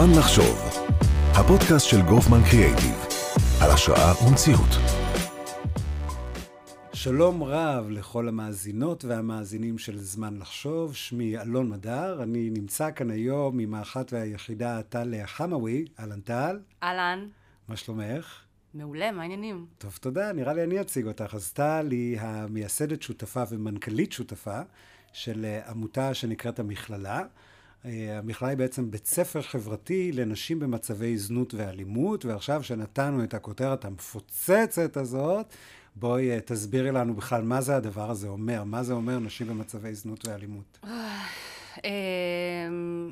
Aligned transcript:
זמן 0.00 0.18
לחשוב, 0.18 0.58
הפודקאסט 1.32 1.86
של 1.86 2.02
גופמן 2.02 2.40
קריאייטיב, 2.50 3.06
על 3.62 3.70
השראה 3.70 4.12
ומציאות. 4.26 4.68
שלום 6.92 7.42
רב 7.42 7.90
לכל 7.90 8.28
המאזינות 8.28 9.04
והמאזינים 9.04 9.78
של 9.78 9.98
זמן 9.98 10.36
לחשוב, 10.36 10.94
שמי 10.94 11.38
אלון 11.38 11.70
מדר, 11.70 12.22
אני 12.22 12.50
נמצא 12.50 12.90
כאן 12.90 13.10
היום 13.10 13.58
עם 13.58 13.74
האחת 13.74 14.12
והיחידה 14.12 14.82
טל 14.82 15.14
חמאווי, 15.26 15.84
אהלן 16.00 16.20
טל. 16.20 16.58
אהלן. 16.82 17.28
מה 17.68 17.76
שלומך? 17.76 18.40
מעולה, 18.74 19.12
מה 19.12 19.22
העניינים? 19.22 19.66
טוב, 19.78 19.98
תודה, 20.00 20.32
נראה 20.32 20.52
לי 20.52 20.64
אני 20.64 20.80
אציג 20.80 21.06
אותך. 21.06 21.34
אז 21.34 21.52
טל 21.52 21.88
היא 21.90 22.20
המייסדת 22.20 23.02
שותפה 23.02 23.42
ומנכ"לית 23.50 24.12
שותפה 24.12 24.60
של 25.12 25.44
אה, 25.44 25.70
עמותה 25.70 26.14
שנקראת 26.14 26.58
המכללה. 26.58 27.22
אה, 27.84 28.18
המכללה 28.18 28.50
היא 28.50 28.58
בעצם 28.58 28.90
בית 28.90 29.06
ספר 29.06 29.42
חברתי 29.42 30.12
לנשים 30.12 30.60
במצבי 30.60 31.18
זנות 31.18 31.54
ואלימות, 31.54 32.24
ועכשיו 32.24 32.62
שנתנו 32.62 33.24
את 33.24 33.34
הכותרת 33.34 33.84
המפוצצת 33.84 34.96
הזאת, 34.96 35.46
בואי 35.96 36.30
אה, 36.30 36.40
תסבירי 36.40 36.92
לנו 36.92 37.14
בכלל 37.14 37.42
מה 37.42 37.60
זה 37.60 37.76
הדבר 37.76 38.10
הזה 38.10 38.28
אומר, 38.28 38.64
מה 38.64 38.82
זה 38.82 38.92
אומר 38.92 39.18
נשים 39.18 39.46
במצבי 39.46 39.94
זנות 39.94 40.28
ואלימות. 40.28 40.78
אמ, 41.84 43.10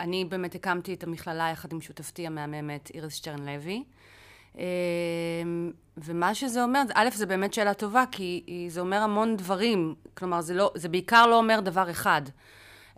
אני 0.00 0.24
באמת 0.24 0.54
הקמתי 0.54 0.94
את 0.94 1.04
המכללה 1.04 1.50
יחד 1.52 1.72
עם 1.72 1.80
שותפתי 1.80 2.26
המהממת 2.26 2.90
איריס 2.94 3.14
שטרן 3.14 3.46
לוי. 3.48 3.84
אמ, 4.58 4.62
ומה 5.96 6.34
שזה 6.34 6.62
אומר, 6.62 6.82
א', 6.94 7.08
זה 7.14 7.26
באמת 7.26 7.54
שאלה 7.54 7.74
טובה, 7.74 8.04
כי 8.12 8.66
זה 8.70 8.80
אומר 8.80 8.96
המון 8.96 9.36
דברים. 9.36 9.94
כלומר, 10.14 10.40
זה, 10.40 10.54
לא, 10.54 10.72
זה 10.74 10.88
בעיקר 10.88 11.26
לא 11.26 11.38
אומר 11.38 11.60
דבר 11.60 11.90
אחד. 11.90 12.22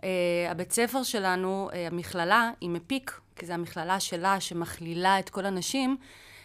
Uh, 0.01 0.03
הבית 0.49 0.71
ספר 0.71 1.03
שלנו, 1.03 1.69
uh, 1.71 1.75
המכללה, 1.75 2.51
היא 2.61 2.69
מפיק, 2.69 3.19
כי 3.35 3.45
זו 3.45 3.53
המכללה 3.53 3.99
שלה 3.99 4.39
שמכלילה 4.39 5.19
את 5.19 5.29
כל 5.29 5.45
הנשים. 5.45 5.97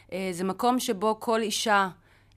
Uh, 0.07 0.13
זה 0.33 0.45
מקום 0.45 0.81
שבו 0.81 1.21
כל 1.21 1.41
אישה 1.43 1.89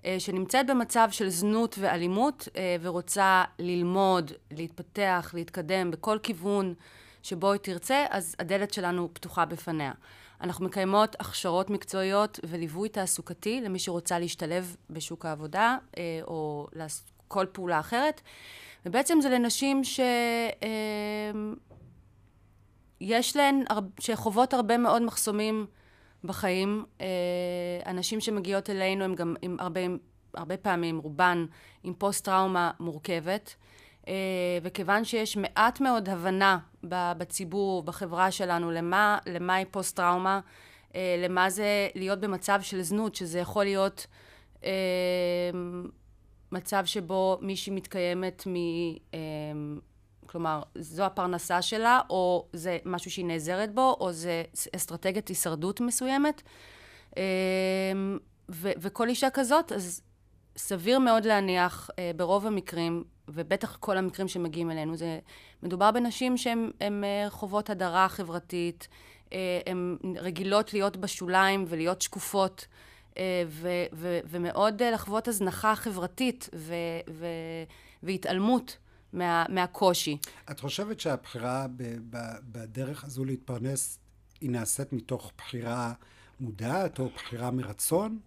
uh, 0.01 0.05
שנמצאת 0.19 0.67
במצב 0.67 1.07
של 1.11 1.29
זנות 1.29 1.75
ואלימות 1.79 2.47
uh, 2.47 2.57
ורוצה 2.81 3.43
ללמוד, 3.59 4.31
להתפתח, 4.51 5.31
להתקדם 5.33 5.91
בכל 5.91 6.17
כיוון 6.23 6.73
שבו 7.23 7.51
היא 7.51 7.59
תרצה, 7.59 8.05
אז 8.09 8.35
הדלת 8.39 8.73
שלנו 8.73 9.09
פתוחה 9.13 9.45
בפניה. 9.45 9.91
אנחנו 10.41 10.65
מקיימות 10.65 11.15
הכשרות 11.19 11.69
מקצועיות 11.69 12.39
וליווי 12.43 12.89
תעסוקתי 12.89 13.61
למי 13.61 13.79
שרוצה 13.79 14.19
להשתלב 14.19 14.75
בשוק 14.89 15.25
העבודה 15.25 15.77
uh, 15.91 15.97
או 16.23 16.67
כל 17.27 17.45
פעולה 17.51 17.79
אחרת. 17.79 18.21
ובעצם 18.85 19.21
זה 19.21 19.29
לנשים 19.29 19.83
ש... 19.83 19.99
אמ, 20.63 21.55
יש 23.01 23.35
להן, 23.35 23.63
שחוות 23.99 24.53
הרבה 24.53 24.77
מאוד 24.77 25.01
מחסומים 25.01 25.65
בחיים. 26.23 26.85
אה, 27.01 27.05
הנשים 27.85 28.19
שמגיעות 28.19 28.69
אלינו 28.69 29.03
הן 29.03 29.15
גם 29.15 29.35
עם 29.41 29.57
הרבה, 29.59 29.81
הרבה 30.33 30.57
פעמים, 30.57 30.97
רובן, 30.97 31.45
עם 31.83 31.93
פוסט-טראומה 31.93 32.71
מורכבת. 32.79 33.55
אה, 34.07 34.13
וכיוון 34.63 35.05
שיש 35.05 35.37
מעט 35.37 35.81
מאוד 35.81 36.09
הבנה 36.09 36.57
בציבור, 37.17 37.83
בחברה 37.83 38.31
שלנו, 38.31 38.71
למה, 38.71 39.17
למה 39.25 39.55
היא 39.55 39.65
פוסט-טראומה, 39.71 40.39
אה, 40.95 41.15
למה 41.23 41.49
זה 41.49 41.87
להיות 41.95 42.19
במצב 42.19 42.59
של 42.61 42.81
זנות, 42.81 43.15
שזה 43.15 43.39
יכול 43.39 43.63
להיות 43.63 44.07
מצב 46.51 46.85
שבו 46.85 47.37
מישהי 47.41 47.73
מתקיימת 47.73 48.47
מ... 48.47 48.55
אמ, 49.13 49.79
כלומר, 50.25 50.61
זו 50.75 51.03
הפרנסה 51.03 51.61
שלה, 51.61 52.01
או 52.09 52.47
זה 52.53 52.77
משהו 52.85 53.11
שהיא 53.11 53.25
נעזרת 53.25 53.73
בו, 53.73 53.97
או 53.99 54.11
זה 54.11 54.43
אסטרטגיית 54.75 55.27
הישרדות 55.27 55.81
מסוימת. 55.81 56.41
אמ, 57.17 57.21
ו- 58.49 58.71
וכל 58.81 59.09
אישה 59.09 59.29
כזאת, 59.29 59.71
אז 59.71 60.01
סביר 60.57 60.99
מאוד 60.99 61.25
להניח, 61.25 61.89
אה, 61.99 62.11
ברוב 62.15 62.47
המקרים, 62.47 63.03
ובטח 63.27 63.75
כל 63.75 63.97
המקרים 63.97 64.27
שמגיעים 64.27 64.71
אלינו, 64.71 64.95
זה 64.97 65.19
מדובר 65.63 65.91
בנשים 65.91 66.37
שהן 66.37 66.71
אה, 67.03 67.29
חוות 67.29 67.69
הדרה 67.69 68.09
חברתית, 68.09 68.87
אה, 69.33 69.59
הן 69.65 69.97
רגילות 70.15 70.73
להיות 70.73 70.97
בשוליים 70.97 71.65
ולהיות 71.67 72.01
שקופות. 72.01 72.67
אה, 73.17 73.43
ו- 73.47 73.85
ו- 73.93 74.19
ומאוד 74.25 74.81
אה, 74.81 74.91
לחוות 74.91 75.27
הזנחה 75.27 75.75
חברתית 75.75 76.49
ו- 76.55 76.73
ו- 77.09 77.25
והתעלמות 78.03 78.77
מה- 79.13 79.45
מהקושי. 79.49 80.17
את 80.51 80.59
חושבת 80.59 80.99
שהבחירה 80.99 81.65
ב- 81.77 81.97
ב- 82.09 82.37
בדרך 82.51 83.03
הזו 83.03 83.25
להתפרנס 83.25 83.99
היא 84.41 84.49
נעשית 84.49 84.93
מתוך 84.93 85.31
בחירה 85.37 85.93
מודעת 86.39 86.99
או 86.99 87.09
בחירה 87.15 87.51
מרצון? 87.51 88.19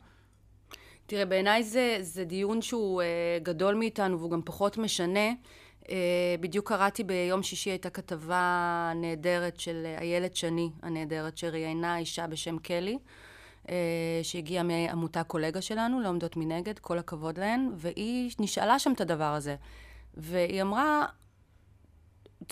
תראה, 1.06 1.25
בעיניי 1.25 1.62
זה, 1.62 1.99
זה 2.00 2.25
דיון 2.25 2.62
שהוא 2.62 3.03
uh, 3.03 3.04
גדול 3.44 3.75
מאיתנו 3.75 4.19
והוא 4.19 4.31
גם 4.31 4.43
פחות 4.44 4.78
משנה. 4.78 5.31
Uh, 5.82 5.88
בדיוק 6.41 6.69
קראתי 6.69 7.04
ביום 7.04 7.43
שישי 7.43 7.70
הייתה 7.70 7.91
כתבה 7.91 8.93
נהדרת 8.94 9.60
של 9.60 9.87
איילת 9.99 10.37
שני 10.37 10.70
הנהדרת, 10.82 11.38
שראיינה 11.38 11.99
אישה 11.99 12.26
בשם 12.26 12.59
קלי. 12.59 12.93
אה, 12.93 12.99
שהגיעה 14.23 14.62
מעמותה 14.62 15.23
קולגה 15.25 15.61
שלנו, 15.61 16.00
לא 16.00 16.09
עומדות 16.09 16.37
מנגד, 16.37 16.78
כל 16.78 16.99
הכבוד 16.99 17.39
להן, 17.39 17.71
והיא 17.77 18.31
נשאלה 18.39 18.78
שם 18.78 18.93
את 18.93 19.00
הדבר 19.00 19.25
הזה. 19.25 19.56
והיא 20.15 20.62
אמרה, 20.62 21.06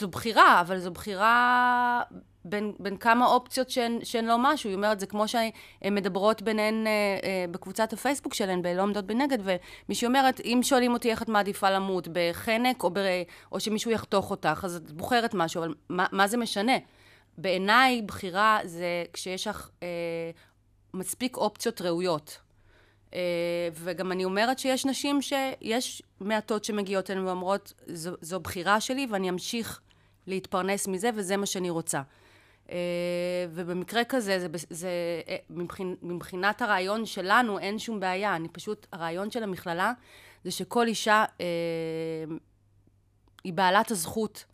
זו 0.01 0.09
בחירה, 0.09 0.61
אבל 0.61 0.79
זו 0.79 0.91
בחירה 0.91 2.03
בין, 2.45 2.73
בין 2.79 2.97
כמה 2.97 3.27
אופציות 3.27 3.71
שהן, 3.71 3.99
שהן 4.05 4.25
לא 4.25 4.37
משהו. 4.39 4.71
היא 4.71 4.77
אומרת, 4.77 5.01
זה 5.01 5.07
כמו 5.07 5.29
שהן 5.29 5.51
מדברות 5.85 6.43
ביניהן 6.43 6.87
אה, 6.87 6.93
אה, 7.23 7.45
בקבוצת 7.51 7.93
הפייסבוק 7.93 8.35
שלהן, 8.35 8.63
בלא 8.63 8.83
עומדות 8.83 9.07
בנגד, 9.07 9.39
ומישהי 9.45 10.07
אומרת, 10.07 10.41
אם 10.45 10.61
שואלים 10.63 10.93
אותי 10.93 11.11
איך 11.11 11.23
את 11.23 11.29
מעדיפה 11.29 11.71
למות, 11.71 12.09
בחנק 12.13 12.83
או, 12.83 12.91
ב, 12.91 12.99
או 13.53 13.61
שמישהו 13.61 13.91
יחתוך 13.91 14.31
אותך, 14.31 14.61
אז 14.65 14.77
את 14.77 14.93
בוחרת 14.93 15.35
משהו, 15.35 15.63
אבל 15.63 15.75
מה, 15.89 16.07
מה 16.13 16.27
זה 16.27 16.37
משנה? 16.37 16.77
בעיניי 17.39 18.03
בחירה 18.03 18.59
זה 18.65 19.05
כשיש 19.13 19.47
לך 19.47 19.71
אה, 19.83 19.89
מספיק 20.95 21.37
אופציות 21.37 21.81
ראויות. 21.81 22.39
Uh, 23.11 23.13
וגם 23.75 24.13
אני 24.13 24.25
אומרת 24.25 24.59
שיש 24.59 24.87
נשים 24.87 25.23
שיש 25.23 26.03
מעטות 26.21 26.65
שמגיעות 26.65 27.11
אלינו 27.11 27.27
ואומרות, 27.27 27.73
זו, 27.87 28.11
זו 28.21 28.41
בחירה 28.41 28.81
שלי 28.81 29.07
ואני 29.11 29.31
אמשיך 29.31 29.81
להתפרנס 30.27 30.89
מזה 30.89 31.11
וזה 31.15 31.37
מה 31.37 31.47
שאני 31.47 31.71
רוצה. 31.71 32.03
Uh, 32.67 32.71
ובמקרה 33.51 34.05
כזה, 34.05 34.39
זה, 34.39 34.47
זה, 34.71 34.89
אה, 35.29 35.37
מבחינ, 35.51 35.95
מבחינת 36.03 36.63
הרעיון 36.63 37.07
שלנו 37.07 37.59
אין 37.59 37.79
שום 37.79 38.01
בעיה. 38.01 38.37
אני 38.37 38.49
פשוט, 38.49 38.87
הרעיון 38.93 39.31
של 39.31 39.43
המכללה 39.43 39.93
זה 40.45 40.51
שכל 40.51 40.87
אישה 40.87 41.25
uh, 41.39 41.41
היא 43.45 43.53
בעלת 43.53 43.91
הזכות 43.91 44.45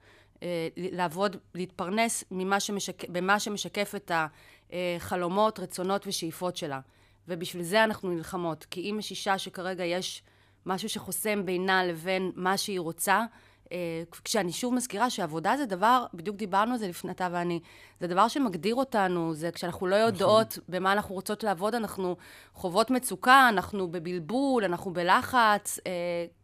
לעבוד, 0.77 1.37
להתפרנס 1.55 2.25
ממה 2.31 2.61
שמשק, 2.61 3.09
במה 3.09 3.41
שמשקף 3.41 3.93
את 3.97 4.11
ה... 4.11 4.27
אה, 4.73 4.97
חלומות, 4.99 5.61
רצונות 5.61 6.07
ושאיפות 6.07 6.57
שלה. 6.57 6.81
ובשביל 7.29 7.63
זה 7.63 7.85
אנחנו 7.85 8.11
נלחמות. 8.11 8.67
כי 8.71 8.91
אם 8.91 8.97
יש 8.99 9.11
אישה 9.11 9.39
שכרגע 9.39 9.85
יש 9.85 10.23
משהו 10.67 10.89
שחוסם 10.89 11.47
בינה 11.47 11.85
לבין 11.85 12.33
מה 12.35 12.57
שהיא 12.57 12.81
רוצה, 12.81 13.25
אה, 13.73 14.03
כשאני 14.25 14.53
שוב 14.53 14.75
מזכירה 14.75 15.11
שעבודה 15.11 15.57
זה 15.57 15.67
דבר, 15.67 16.07
בדיוק 16.15 16.37
דיברנו 16.37 16.73
על 16.73 16.79
זה 16.79 16.89
לפני 16.89 17.11
אתה 17.11 17.29
ואני, 17.33 17.61
זה 18.01 18.07
דבר 18.07 18.29
שמגדיר 18.29 18.75
אותנו, 18.75 19.35
זה 19.35 19.51
כשאנחנו 19.51 19.87
לא 19.87 19.97
יודעות 19.97 20.51
נכון. 20.51 20.65
במה 20.69 20.93
אנחנו 20.93 21.15
רוצות 21.15 21.45
לעבוד, 21.45 21.75
אנחנו 21.75 22.17
חוות 22.55 22.91
מצוקה, 22.91 23.49
אנחנו 23.49 23.89
בבלבול, 23.89 24.65
אנחנו 24.65 24.93
בלחץ. 24.93 25.79
אה, 25.87 25.93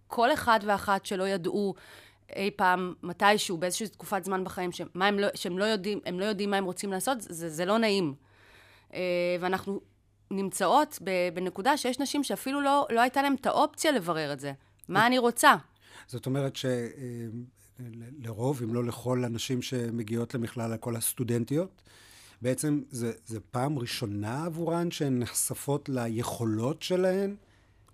כל 0.06 0.32
אחד 0.32 0.60
ואחת 0.62 1.06
שלא 1.06 1.28
ידעו 1.28 1.74
אי 2.36 2.50
פעם, 2.50 2.94
מתישהו, 3.02 3.58
באיזושהי 3.58 3.88
תקופת 3.88 4.24
זמן 4.24 4.44
בחיים, 4.44 4.72
שמה 4.72 5.06
הם 5.06 5.18
לא, 5.18 5.28
שהם 5.34 5.58
לא 5.58 5.64
יודעים, 5.64 6.00
הם 6.06 6.20
לא 6.20 6.24
יודעים 6.24 6.50
מה 6.50 6.56
הם 6.56 6.64
רוצים 6.64 6.92
לעשות, 6.92 7.18
זה, 7.20 7.48
זה 7.48 7.64
לא 7.64 7.78
נעים. 7.78 8.14
אה, 8.94 9.00
ואנחנו 9.40 9.80
נמצאות 10.30 10.98
בנקודה 11.34 11.76
שיש 11.76 11.98
נשים 12.00 12.24
שאפילו 12.24 12.60
לא, 12.60 12.86
לא 12.90 13.00
הייתה 13.00 13.22
להם 13.22 13.34
את 13.40 13.46
האופציה 13.46 13.92
לברר 13.92 14.32
את 14.32 14.40
זה. 14.40 14.52
מה 14.88 15.06
אני 15.06 15.18
רוצה? 15.18 15.54
זאת 16.06 16.26
אומרת 16.26 16.56
שלרוב, 17.80 18.62
אם 18.62 18.74
לא 18.74 18.84
לכל 18.84 19.24
הנשים 19.24 19.62
שמגיעות 19.62 20.34
למכלל, 20.34 20.74
לכל 20.74 20.96
הסטודנטיות, 20.96 21.82
בעצם 22.42 22.82
זה, 22.90 23.12
זה 23.26 23.40
פעם 23.40 23.78
ראשונה 23.78 24.44
עבורן 24.44 24.90
שהן 24.90 25.18
נחשפות 25.18 25.88
ליכולות 25.88 26.82
שלהן 26.82 27.36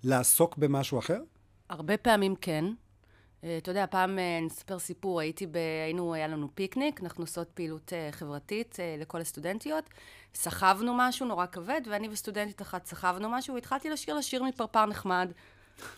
לעסוק 0.04 0.56
במשהו 0.56 0.98
אחר? 0.98 1.20
הרבה 1.68 1.96
פעמים 1.96 2.34
כן. 2.40 2.64
אה, 3.44 3.58
אתה 3.58 3.70
יודע, 3.70 3.86
פעם 3.86 4.18
אה, 4.18 4.40
נספר 4.42 4.78
סיפור, 4.78 5.20
הייתי 5.20 5.46
ב... 5.46 5.56
היינו, 5.84 6.14
היה 6.14 6.28
לנו 6.28 6.48
פיקניק, 6.54 7.00
אנחנו 7.02 7.22
עושות 7.22 7.48
פעילות 7.54 7.92
אה, 7.92 8.08
חברתית 8.12 8.78
לכל 8.98 9.20
הסטודנטיות, 9.20 9.84
סחבנו 10.34 10.94
משהו 10.96 11.26
נורא 11.26 11.46
כבד, 11.46 11.80
ואני 11.86 12.08
וסטודנטית 12.08 12.62
אחת 12.62 12.86
סחבנו 12.86 13.28
משהו, 13.28 13.54
והתחלתי 13.54 13.90
לשיר 13.90 14.14
לשיר 14.14 14.42
מפרפר 14.42 14.86
נחמד. 14.86 15.32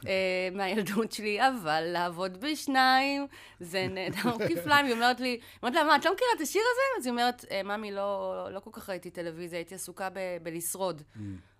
מהילדות 0.56 1.12
שלי, 1.12 1.48
אבל 1.48 1.80
לעבוד 1.80 2.40
בשניים, 2.40 3.26
זה 3.60 3.86
נהדר 3.90 4.38
כפליים. 4.48 4.86
היא 4.86 4.94
אומרת 4.94 5.20
לי, 5.20 5.40
אומרת 5.62 5.74
לה, 5.74 5.84
מה, 5.84 5.96
את 5.96 6.04
לא 6.04 6.14
מכירה 6.14 6.30
את 6.36 6.40
השיר 6.40 6.62
הזה? 6.72 7.00
אז 7.00 7.06
היא 7.06 7.10
אומרת, 7.10 7.44
"אה, 7.50 7.62
ממי, 7.62 7.92
לא, 7.92 8.46
לא 8.50 8.60
כל 8.60 8.70
כך 8.72 8.90
ראיתי 8.90 9.10
טלוויזיה, 9.10 9.58
הייתי 9.58 9.74
עסוקה 9.74 10.08
ב- 10.10 10.36
בלשרוד. 10.42 11.02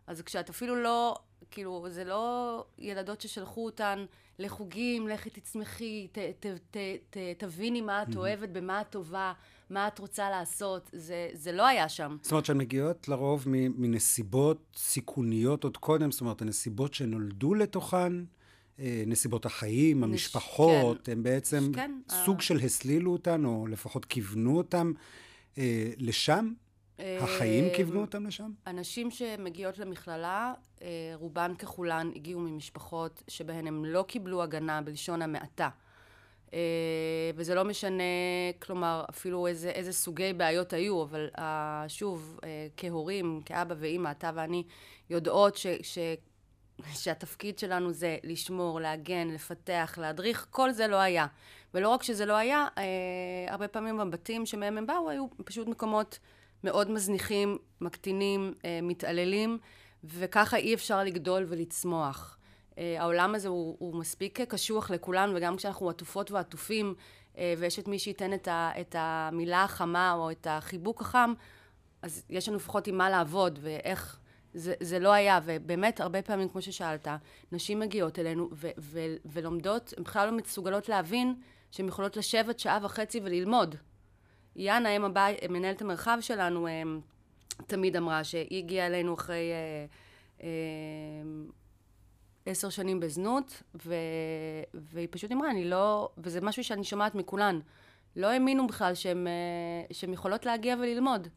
אז 0.07 0.23
כשאת 0.23 0.49
אפילו 0.51 0.77
לא, 0.77 1.17
כאילו, 1.51 1.87
זה 1.89 2.05
לא 2.05 2.65
ילדות 2.79 3.21
ששלחו 3.21 3.65
אותן 3.65 4.05
לחוגים, 4.41 5.09
לכי 5.09 5.31
תצמחי, 5.31 6.07
ת, 6.13 6.19
ת, 6.19 6.47
ת, 6.71 6.77
ת, 7.11 7.17
תביני 7.39 7.81
מה 7.81 8.03
את 8.03 8.17
אוהבת, 8.17 8.49
במה 8.49 8.81
את 8.81 8.91
טובה, 8.91 9.33
מה 9.71 9.89
את 9.89 9.99
רוצה 9.99 10.31
לעשות, 10.31 10.91
זה, 10.93 11.29
זה 11.33 11.53
לא 11.53 11.67
היה 11.67 11.89
שם. 11.89 12.17
זאת 12.23 12.33
אומרת 12.33 12.45
שהן 12.45 12.59
מגיעות 12.59 13.09
לרוב 13.09 13.45
מנסיבות 13.49 14.77
סיכוניות 14.77 15.65
עוד 15.65 15.77
קודם, 15.77 16.11
זאת 16.11 16.21
אומרת, 16.21 16.43
הנסיבות 16.43 16.95
שנולדו 16.95 17.55
לתוכן, 17.55 18.13
אה, 18.79 19.03
נסיבות 19.07 19.47
החיים, 19.47 20.05
המשפחות, 20.05 21.03
כן. 21.05 21.13
הם 21.13 21.23
בעצם 21.23 21.73
כן, 21.75 22.01
סוג 22.25 22.39
ה- 22.39 22.43
של 22.43 22.57
הסלילו 22.57 23.13
אותן, 23.13 23.45
או 23.45 23.67
לפחות 23.67 24.05
כיוונו 24.05 24.57
אותם 24.57 24.93
אה, 25.59 25.91
לשם? 25.99 26.53
החיים 27.21 27.65
אה, 27.65 27.75
כיוונו 27.75 28.01
אותם 28.01 28.27
לשם? 28.27 28.51
הנשים 28.67 29.11
שמגיעות 29.11 29.79
למכללה, 29.79 30.55
אה, 30.83 30.89
רובן 31.15 31.55
ככולן 31.55 32.11
הגיעו 32.17 32.41
ממשפחות 32.41 33.23
שבהן 33.29 33.67
הם 33.67 33.85
לא 33.85 34.05
קיבלו 34.09 34.43
הגנה 34.43 34.81
בלשון 34.83 35.23
המעטה. 35.23 35.69
אה, 36.55 37.31
וזה 37.37 37.55
לא 37.55 37.65
משנה, 37.65 38.03
כלומר, 38.63 39.05
אפילו 39.11 39.47
איזה, 39.47 39.71
איזה 39.71 39.93
סוגי 39.93 40.33
בעיות 40.33 40.73
היו, 40.73 41.03
אבל 41.03 41.29
אה, 41.39 41.85
שוב, 41.89 42.39
אה, 42.45 42.67
כהורים, 42.77 43.41
כאבא 43.45 43.75
ואימא, 43.79 44.11
אתה 44.11 44.31
ואני, 44.35 44.65
יודעות 45.11 45.57
ש, 45.57 45.67
ש, 45.83 45.99
שהתפקיד 46.93 47.59
שלנו 47.59 47.93
זה 47.93 48.17
לשמור, 48.25 48.81
להגן, 48.81 49.29
לפתח, 49.29 49.99
להדריך, 50.01 50.47
כל 50.51 50.73
זה 50.73 50.87
לא 50.87 50.97
היה. 50.97 51.27
ולא 51.75 51.89
רק 51.89 52.03
שזה 52.03 52.27
לא 52.27 52.37
היה, 52.37 52.69
אה, 52.79 52.85
הרבה 53.49 53.69
פעמים 53.69 53.99
בבתים 53.99 54.47
שמהם 54.47 54.79
הם 54.79 54.87
באו, 54.87 55.11
היו 55.11 55.27
פשוט 55.45 55.69
מקומות 55.69 56.19
מאוד 56.65 56.91
מזניחים, 56.91 57.59
מקטינים, 57.81 58.55
אה, 58.65 58.79
מתעללים, 58.83 59.59
וככה 60.05 60.57
אי 60.57 60.75
אפשר 60.75 61.05
לגדול 61.05 61.47
ולצמוח. 61.49 62.39
אה, 62.79 62.97
העולם 62.99 63.35
הזה 63.35 63.49
הוא, 63.49 63.77
הוא 63.79 63.95
מספיק 63.95 64.41
קשוח 64.41 64.91
לכולן, 64.91 65.33
וגם 65.37 65.57
כשאנחנו 65.57 65.91
עטופות 65.91 66.31
ועטופים, 66.31 66.95
אה, 67.39 67.55
ויש 67.59 67.79
את 67.79 67.89
מי 67.89 67.99
שייתן 67.99 68.33
את, 68.33 68.49
ה, 68.49 68.71
את 68.81 68.97
המילה 68.99 69.65
החמה 69.65 70.13
או 70.13 70.31
את 70.31 70.47
החיבוק 70.51 71.01
החם, 71.01 71.33
אז 72.03 72.25
יש 72.31 72.49
לנו 72.49 72.57
לפחות 72.57 72.87
עם 72.87 72.99
מה 72.99 73.11
לעבוד, 73.11 73.59
ואיך... 73.63 74.17
זה, 74.55 74.75
זה 74.81 74.99
לא 74.99 75.13
היה, 75.13 75.41
ובאמת, 75.45 76.01
הרבה 76.01 76.23
פעמים, 76.23 76.49
כמו 76.49 76.63
ששאלת, 76.63 77.09
נשים 77.53 77.81
מגיעות 77.81 78.19
אלינו 78.19 78.49
ו- 78.53 78.69
ו- 78.79 79.17
ולומדות, 79.25 79.95
הן 79.97 80.03
בכלל 80.03 80.31
לא 80.31 80.37
מסוגלות 80.37 80.89
להבין 80.89 81.35
שהן 81.71 81.89
יכולות 81.89 82.17
לשבת 82.17 82.59
שעה 82.59 82.79
וחצי 82.83 83.21
וללמוד. 83.25 83.77
יאנה, 84.57 84.97
אם 84.97 85.05
הבית, 85.05 85.45
מנהלת 85.51 85.83
המרחב 85.83 86.19
שלנו, 86.21 86.69
אמ, 86.69 87.01
תמיד 87.67 87.97
אמרה 87.97 88.25
שהיא 88.25 88.59
הגיעה 88.59 88.87
אלינו 88.87 89.15
אחרי 89.15 89.51
אה, 89.53 89.87
אה, 90.43 90.49
עשר 92.47 92.71
שנים 92.71 93.01
בזנות, 93.01 93.63
ו, 93.87 93.95
והיא 94.75 95.09
פשוט 95.11 95.33
אמרה, 95.33 95.51
אני 95.51 95.65
לא... 95.65 96.09
וזה 96.19 96.41
משהו 96.41 96.65
שאני 96.65 96.85
שומעת 96.85 97.15
מכולן. 97.15 97.61
לא 98.17 98.27
האמינו 98.27 98.67
בכלל 98.67 98.95
שהן 98.95 99.27
אה, 99.27 100.13
יכולות 100.13 100.47
להגיע 100.47 100.77
וללמוד. 100.81 101.29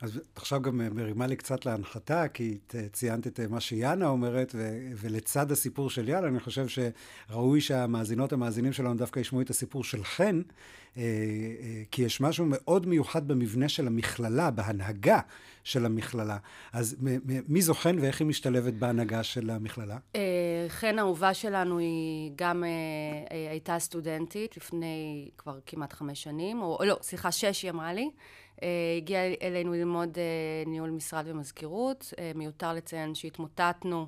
אז 0.00 0.20
עכשיו 0.34 0.62
גם 0.62 0.94
מרימה 0.94 1.26
לי 1.26 1.36
קצת 1.36 1.66
להנחתה, 1.66 2.28
כי 2.28 2.58
ציינת 2.92 3.26
את 3.26 3.40
מה 3.40 3.60
שיאנה 3.60 4.08
אומרת, 4.08 4.52
ו- 4.54 4.90
ולצד 4.96 5.52
הסיפור 5.52 5.90
של 5.90 6.08
יאנה, 6.08 6.26
אני 6.26 6.40
חושב 6.40 6.66
שראוי 6.68 7.60
שהמאזינות, 7.60 8.32
המאזינים 8.32 8.72
שלנו 8.72 8.94
דווקא 8.94 9.20
ישמעו 9.20 9.42
את 9.42 9.50
הסיפור 9.50 9.84
של 9.84 10.04
חן, 10.04 10.36
אה, 10.36 10.40
אה, 10.40 10.89
כי 11.90 12.02
יש 12.02 12.20
משהו 12.20 12.46
מאוד 12.48 12.86
מיוחד 12.86 13.28
במבנה 13.28 13.68
של 13.68 13.86
המכללה, 13.86 14.50
בהנהגה 14.50 15.20
של 15.64 15.86
המכללה. 15.86 16.36
אז 16.72 16.96
מי 17.48 17.62
זו 17.62 17.74
חן 17.74 17.98
ואיך 17.98 18.20
היא 18.20 18.28
משתלבת 18.28 18.74
בהנהגה 18.74 19.22
של 19.22 19.50
המכללה? 19.50 19.98
אה, 20.16 20.20
חן 20.68 20.98
האהובה 20.98 21.34
שלנו 21.34 21.78
היא 21.78 22.32
גם 22.36 22.64
אה, 22.64 22.68
אה, 22.68 23.50
הייתה 23.50 23.78
סטודנטית 23.78 24.56
לפני 24.56 25.28
כבר 25.38 25.58
כמעט 25.66 25.92
חמש 25.92 26.22
שנים, 26.22 26.62
או 26.62 26.78
לא, 26.84 26.98
סליחה, 27.02 27.32
שש 27.32 27.62
היא 27.62 27.70
אמרה 27.70 27.92
לי. 27.92 28.10
אה, 28.62 28.68
הגיעה 28.96 29.22
אלינו 29.42 29.72
ללמוד 29.72 30.18
אה, 30.18 30.70
ניהול 30.70 30.90
משרד 30.90 31.24
ומזכירות. 31.28 32.14
אה, 32.18 32.32
מיותר 32.34 32.72
לציין 32.72 33.14
שהתמוטטנו 33.14 34.06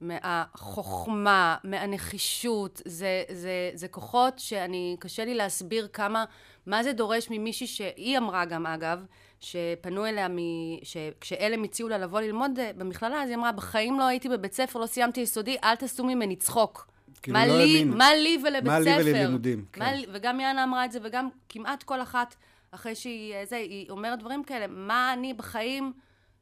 מהחוכמה, 0.00 1.56
מהנחישות. 1.64 2.82
זה, 2.84 3.22
זה, 3.32 3.70
זה 3.74 3.88
כוחות 3.88 4.38
שאני, 4.38 4.96
קשה 5.00 5.24
לי 5.24 5.34
להסביר 5.34 5.88
כמה, 5.92 6.24
מה 6.66 6.82
זה 6.82 6.92
דורש 6.92 7.26
ממישהי 7.30 7.66
שהיא 7.66 8.18
אמרה 8.18 8.44
גם, 8.44 8.66
אגב, 8.66 9.04
שפנו 9.40 10.06
אליה, 10.06 10.28
מ... 10.28 10.36
שכשאלם 10.82 11.64
הציעו 11.64 11.88
לה 11.88 11.98
לבוא 11.98 12.20
ללמוד 12.20 12.58
אה, 12.58 12.70
במכללה, 12.76 13.22
אז 13.22 13.28
היא 13.28 13.36
אמרה, 13.36 13.52
בחיים 13.52 13.98
לא 13.98 14.04
הייתי 14.04 14.28
בבית 14.28 14.52
ספר, 14.52 14.78
לא 14.78 14.86
סיימתי 14.86 15.20
יסודי, 15.20 15.56
אל 15.64 15.74
תעשו 15.76 16.04
ממני 16.04 16.36
צחוק. 16.36 16.88
כאילו, 17.22 17.38
מה 17.38 17.46
לא 17.46 17.58
לי. 17.58 17.84
מה 17.84 18.14
לי 18.14 18.38
ולבית 18.44 18.64
מה 18.72 18.80
ספר? 18.80 18.96
לי 18.98 19.10
וללימודים, 19.10 19.58
מה 19.58 19.64
כן. 19.86 19.94
לי- 19.96 20.06
וגם 20.12 20.40
יאנה 20.40 20.64
אמרה 20.64 20.84
את 20.84 20.92
זה, 20.92 20.98
וגם 21.02 21.28
כמעט 21.48 21.82
כל 21.82 22.02
אחת, 22.02 22.34
אחרי 22.70 22.94
שהיא, 22.94 23.34
אה, 23.34 23.44
זה, 23.44 23.56
היא 23.56 23.90
אומרת 23.90 24.18
דברים 24.18 24.44
כאלה, 24.44 24.66
מה 24.66 25.12
אני 25.12 25.34
בחיים 25.34 25.92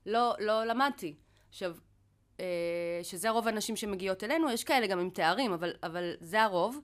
לא, 0.06 0.35
לא 0.38 0.64
למדתי. 0.64 1.14
עכשיו, 1.50 1.75
שזה 3.03 3.31
רוב 3.31 3.49
הנשים 3.49 3.77
שמגיעות 3.77 4.25
אלינו, 4.25 4.50
יש 4.50 4.65
כאלה 4.65 4.87
גם 4.87 4.99
עם 4.99 5.11
תארים, 5.11 5.53
אבל, 5.53 5.73
אבל 5.83 6.15
זה 6.21 6.43
הרוב. 6.43 6.79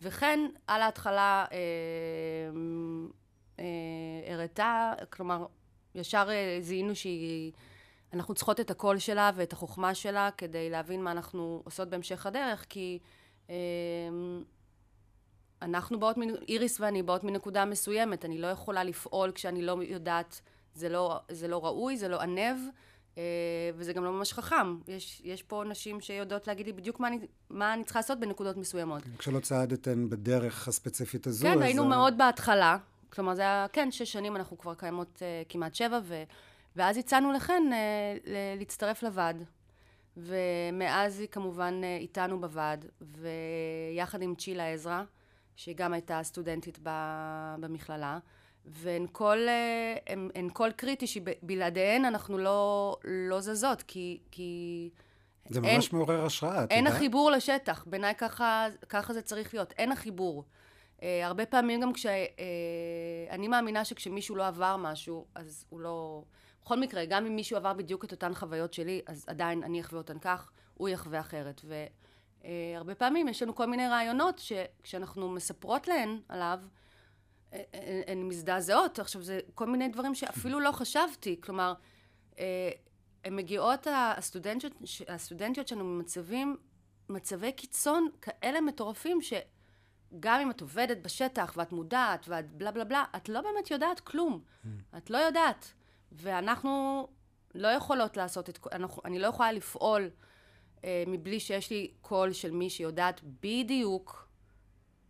וכן, 0.00 0.40
על 0.66 0.82
ההתחלה 0.82 1.44
אה, 1.52 1.58
אה, 3.58 4.34
הראתה, 4.34 4.92
כלומר, 5.12 5.46
ישר 5.94 6.26
אה, 6.30 6.58
זיהינו 6.60 6.94
שהיא... 6.94 7.52
אנחנו 8.12 8.34
צריכות 8.34 8.60
את 8.60 8.70
הקול 8.70 8.98
שלה 8.98 9.30
ואת 9.34 9.52
החוכמה 9.52 9.94
שלה 9.94 10.30
כדי 10.38 10.70
להבין 10.70 11.02
מה 11.02 11.10
אנחנו 11.10 11.62
עושות 11.64 11.88
בהמשך 11.88 12.26
הדרך, 12.26 12.66
כי 12.68 12.98
אה, 13.50 13.54
אנחנו 15.62 16.00
באות, 16.00 16.16
מנ- 16.16 16.42
איריס 16.48 16.80
ואני 16.80 17.02
באות 17.02 17.24
מנקודה 17.24 17.64
מסוימת, 17.64 18.24
אני 18.24 18.38
לא 18.38 18.46
יכולה 18.46 18.84
לפעול 18.84 19.32
כשאני 19.32 19.62
לא 19.62 19.78
יודעת, 19.82 20.40
זה 20.74 20.88
לא, 20.88 21.18
זה 21.28 21.48
לא 21.48 21.64
ראוי, 21.64 21.96
זה 21.96 22.08
לא 22.08 22.20
ענב, 22.20 22.38
אה, 22.40 22.70
וזה 23.74 23.92
גם 23.92 24.04
לא 24.04 24.12
ממש 24.12 24.32
חכם. 24.32 24.76
יש, 24.88 25.20
יש 25.24 25.42
פה 25.42 25.62
נשים 25.66 26.00
שיודעות 26.00 26.46
להגיד 26.46 26.66
לי 26.66 26.72
בדיוק 26.72 27.00
מה 27.00 27.08
אני, 27.08 27.18
מה 27.50 27.74
אני 27.74 27.84
צריכה 27.84 27.98
לעשות 27.98 28.20
בנקודות 28.20 28.56
מסוימות. 28.56 29.02
כשלא 29.18 29.40
צעדתן 29.40 30.08
בדרך 30.10 30.68
הספציפית 30.68 31.26
הזו, 31.26 31.46
כן, 31.46 31.52
אז 31.54 31.60
היינו 31.60 31.82
ה- 31.82 31.86
מאוד 31.88 32.18
בהתחלה. 32.18 32.76
כלומר, 33.12 33.34
זה 33.34 33.42
היה, 33.42 33.66
כן, 33.72 33.90
שש 33.90 34.12
שנים, 34.12 34.36
אנחנו 34.36 34.58
כבר 34.58 34.74
קיימות 34.74 35.16
uh, 35.18 35.48
כמעט 35.48 35.74
שבע, 35.74 36.00
ו, 36.04 36.22
ואז 36.76 36.96
הצענו 36.96 37.32
לכן 37.32 37.62
uh, 37.70 37.74
ל- 38.30 38.58
להצטרף 38.58 39.02
לוועד. 39.02 39.44
ומאז 40.16 41.20
היא 41.20 41.28
כמובן 41.28 41.80
uh, 41.82 42.00
איתנו 42.02 42.40
בוועד, 42.40 42.86
ויחד 43.00 44.22
עם 44.22 44.34
צ'ילה 44.34 44.72
עזרא, 44.72 45.02
שהיא 45.56 45.74
גם 45.76 45.92
הייתה 45.92 46.20
סטודנטית 46.22 46.78
ב- 46.82 47.54
במכללה, 47.60 48.18
והן 48.66 49.06
כל, 49.12 49.38
uh, 49.46 50.00
הן, 50.12 50.30
הן 50.34 50.48
כל 50.52 50.70
קריטי 50.76 51.06
שבלעדיהן 51.06 52.04
אנחנו 52.04 52.38
לא, 52.38 52.96
לא 53.04 53.40
זזות, 53.40 53.82
כי... 53.82 54.18
כי 54.30 54.90
זה 55.48 55.60
אין- 55.64 55.74
ממש 55.74 55.92
מעורר 55.92 56.24
השראה, 56.24 56.64
את 56.64 56.70
אין 56.70 56.84
יודעת? 56.84 56.96
החיבור 56.96 57.30
לשטח, 57.30 57.84
בעיניי 57.86 58.14
ככה, 58.14 58.66
ככה 58.88 59.12
זה 59.12 59.22
צריך 59.22 59.54
להיות, 59.54 59.72
אין 59.72 59.92
החיבור. 59.92 60.44
Uh, 60.98 61.02
הרבה 61.22 61.46
פעמים 61.46 61.80
גם 61.80 61.92
כש... 61.92 62.06
Uh, 62.06 62.10
אני 63.30 63.48
מאמינה 63.48 63.84
שכשמישהו 63.84 64.36
לא 64.36 64.46
עבר 64.46 64.76
משהו, 64.76 65.26
אז 65.34 65.64
הוא 65.68 65.80
לא... 65.80 66.22
בכל 66.62 66.80
מקרה, 66.80 67.04
גם 67.04 67.26
אם 67.26 67.36
מישהו 67.36 67.56
עבר 67.56 67.72
בדיוק 67.72 68.04
את 68.04 68.12
אותן 68.12 68.34
חוויות 68.34 68.72
שלי, 68.72 69.02
אז 69.06 69.24
עדיין 69.28 69.62
אני 69.62 69.80
אחווה 69.80 69.98
אותן 70.00 70.18
כך, 70.18 70.50
הוא 70.74 70.88
יחווה 70.88 71.20
אחרת. 71.20 71.60
והרבה 72.44 72.94
פעמים 72.94 73.28
יש 73.28 73.42
לנו 73.42 73.54
כל 73.54 73.66
מיני 73.66 73.88
רעיונות 73.88 74.38
שכשאנחנו 74.38 75.28
מספרות 75.28 75.88
להן 75.88 76.18
עליו, 76.28 76.58
הן 78.06 78.22
מזדעזעות. 78.22 78.98
עכשיו, 78.98 79.22
זה 79.22 79.40
כל 79.54 79.66
מיני 79.66 79.88
דברים 79.88 80.14
שאפילו 80.14 80.60
לא 80.60 80.72
חשבתי. 80.72 81.40
כלומר, 81.40 81.74
אה, 82.38 82.70
הן 83.24 83.36
מגיעות, 83.36 83.86
הסטודנטיות, 83.90 84.72
הסטודנטיות 85.08 85.68
שלנו 85.68 85.84
במצבים, 85.84 86.56
מצבי 87.08 87.52
קיצון 87.52 88.08
כאלה 88.22 88.60
מטורפים, 88.60 89.18
שגם 89.22 90.40
אם 90.40 90.50
את 90.50 90.60
עובדת 90.60 90.98
בשטח 90.98 91.54
ואת 91.56 91.72
מודעת 91.72 92.26
ואת 92.28 92.50
בלה 92.50 92.70
בלה 92.70 92.84
בלה, 92.84 93.04
את 93.16 93.28
לא 93.28 93.40
באמת 93.40 93.70
יודעת 93.70 94.00
כלום. 94.00 94.40
את 94.96 95.10
לא 95.10 95.18
יודעת. 95.18 95.72
ואנחנו 96.12 97.06
לא 97.54 97.68
יכולות 97.68 98.16
לעשות 98.16 98.48
את... 98.48 98.58
אנחנו, 98.72 99.02
אני 99.04 99.18
לא 99.18 99.26
יכולה 99.26 99.52
לפעול 99.52 100.10
אה, 100.84 101.04
מבלי 101.06 101.40
שיש 101.40 101.70
לי 101.70 101.90
קול 102.00 102.32
של 102.32 102.50
מי 102.50 102.70
שיודעת 102.70 103.20
בדיוק 103.40 104.23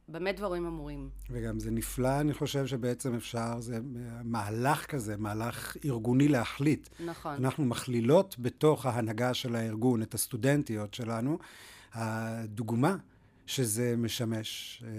במה 0.08 0.32
דברים 0.32 0.66
אמורים. 0.66 1.08
וגם 1.30 1.60
זה 1.60 1.70
נפלא, 1.70 2.20
אני 2.20 2.34
חושב 2.34 2.66
שבעצם 2.66 3.14
אפשר, 3.14 3.60
זה 3.60 3.78
מהלך 4.24 4.86
כזה, 4.86 5.16
מהלך 5.16 5.76
ארגוני 5.84 6.28
להחליט. 6.28 6.88
נכון. 7.06 7.34
אנחנו 7.34 7.64
מכלילות 7.64 8.36
בתוך 8.38 8.86
ההנהגה 8.86 9.34
של 9.34 9.56
הארגון 9.56 10.02
את 10.02 10.14
הסטודנטיות 10.14 10.94
שלנו, 10.94 11.38
הדוגמה 11.94 12.96
שזה 13.46 13.94
משמש 13.96 14.82
אה, 14.86 14.90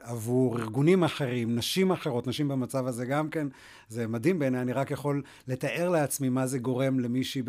עבור 0.00 0.58
ארגונים 0.58 1.04
אחרים, 1.04 1.56
נשים 1.56 1.92
אחרות, 1.92 2.26
נשים 2.26 2.48
במצב 2.48 2.86
הזה 2.86 3.06
גם 3.06 3.30
כן, 3.30 3.46
זה 3.88 4.06
מדהים 4.06 4.38
בעיניי, 4.38 4.62
אני 4.62 4.72
רק 4.72 4.90
יכול 4.90 5.22
לתאר 5.48 5.88
לעצמי 5.88 6.28
מה 6.28 6.46
זה 6.46 6.58
גורם 6.58 7.00
למישהי 7.00 7.42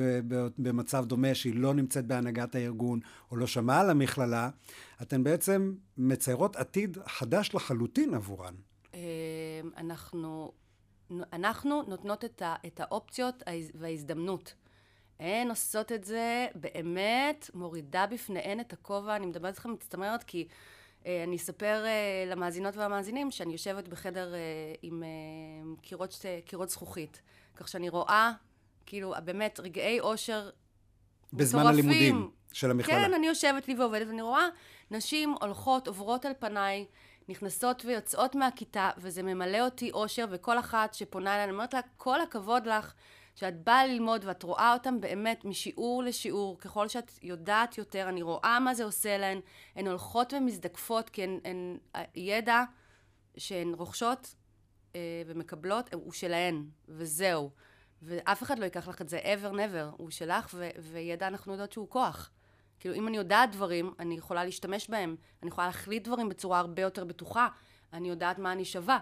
במצב 0.57 1.05
דומה 1.05 1.35
שהיא 1.35 1.55
לא 1.55 1.73
נמצאת 1.73 2.05
בהנהגת 2.05 2.55
הארגון 2.55 2.99
או 3.31 3.37
לא 3.37 3.47
שמעה 3.47 3.79
על 3.79 3.89
המכללה. 3.89 4.49
אתן 5.01 5.23
בעצם 5.23 5.73
מציירות 5.97 6.55
עתיד 6.55 6.97
חדש 7.07 7.55
לחלוטין 7.55 8.13
עבורן. 8.13 8.53
אה, 8.93 8.99
אנחנו, 9.77 10.51
אנחנו 11.33 11.83
נותנות 11.87 12.25
את, 12.25 12.41
ה, 12.41 12.55
את 12.65 12.79
האופציות 12.79 13.43
וההזדמנות. 13.75 14.53
הן 15.21 15.49
עושות 15.49 15.91
את 15.91 16.03
זה 16.03 16.47
באמת, 16.55 17.49
מורידה 17.53 18.05
בפניהן 18.07 18.59
את 18.59 18.73
הכובע, 18.73 19.15
אני 19.15 19.25
מדברת 19.25 19.53
איתכם 19.53 19.71
מצטמרת 19.71 20.23
כי 20.23 20.47
אה, 21.05 21.23
אני 21.23 21.35
אספר 21.35 21.85
אה, 21.85 22.23
למאזינות 22.27 22.75
והמאזינים 22.77 23.31
שאני 23.31 23.51
יושבת 23.51 23.87
בחדר 23.87 24.33
אה, 24.33 24.39
עם 24.81 25.03
אה, 25.03 25.09
קירות, 25.81 26.25
קירות 26.45 26.69
זכוכית, 26.69 27.21
כך 27.55 27.67
שאני 27.67 27.89
רואה, 27.89 28.31
כאילו, 28.85 29.13
באמת, 29.23 29.59
רגעי 29.59 29.99
אושר 29.99 30.49
בזמן 31.33 31.61
מטורפים. 31.61 31.89
הלימודים 31.89 32.31
של 32.53 32.71
המכללה. 32.71 33.07
כן, 33.07 33.13
אני 33.13 33.27
יושבת 33.27 33.67
לי 33.67 33.75
ועובדת, 33.75 34.07
ואני 34.07 34.21
רואה 34.21 34.47
נשים 34.91 35.35
הולכות, 35.41 35.87
עוברות 35.87 36.25
על 36.25 36.33
פניי, 36.39 36.85
נכנסות 37.29 37.85
ויוצאות 37.85 38.35
מהכיתה, 38.35 38.89
וזה 38.97 39.23
ממלא 39.23 39.65
אותי 39.65 39.91
אושר, 39.91 40.25
וכל 40.31 40.59
אחת 40.59 40.93
שפונה 40.93 41.33
אליי, 41.33 41.43
אני 41.43 41.51
אומרת 41.51 41.73
לה, 41.73 41.79
כל 41.97 42.21
הכבוד 42.21 42.67
לך. 42.67 42.93
שאת 43.35 43.63
באה 43.63 43.87
ללמוד 43.87 44.25
ואת 44.25 44.43
רואה 44.43 44.73
אותם 44.73 45.01
באמת 45.01 45.45
משיעור 45.45 46.03
לשיעור, 46.03 46.59
ככל 46.59 46.87
שאת 46.87 47.11
יודעת 47.21 47.77
יותר, 47.77 48.09
אני 48.09 48.21
רואה 48.21 48.59
מה 48.59 48.73
זה 48.73 48.83
עושה 48.83 49.17
להן, 49.17 49.39
הן 49.75 49.87
הולכות 49.87 50.33
ומזדקפות 50.33 51.09
כי 51.09 51.23
הן, 51.23 51.39
הן 51.43 51.77
הידע 52.13 52.63
שהן 53.37 53.73
רוכשות 53.73 54.35
אה, 54.95 55.23
ומקבלות 55.27 55.93
הוא 55.93 56.13
שלהן, 56.13 56.65
וזהו. 56.87 57.51
ואף 58.01 58.43
אחד 58.43 58.59
לא 58.59 58.65
ייקח 58.65 58.87
לך 58.87 59.01
את 59.01 59.09
זה 59.09 59.19
ever 59.19 59.53
never, 59.53 59.95
הוא 59.97 60.09
שלך, 60.09 60.49
ו- 60.53 60.69
וידע 60.79 61.27
אנחנו 61.27 61.51
יודעות 61.51 61.71
שהוא 61.71 61.89
כוח. 61.89 62.31
כאילו, 62.79 62.95
אם 62.95 63.07
אני 63.07 63.17
יודעת 63.17 63.51
דברים, 63.51 63.93
אני 63.99 64.15
יכולה 64.15 64.45
להשתמש 64.45 64.89
בהם, 64.89 65.15
אני 65.41 65.49
יכולה 65.49 65.67
להחליט 65.67 66.03
דברים 66.07 66.29
בצורה 66.29 66.59
הרבה 66.59 66.81
יותר 66.81 67.05
בטוחה, 67.05 67.47
אני 67.93 68.09
יודעת 68.09 68.39
מה 68.39 68.51
אני 68.51 68.65
שווה, 68.65 68.99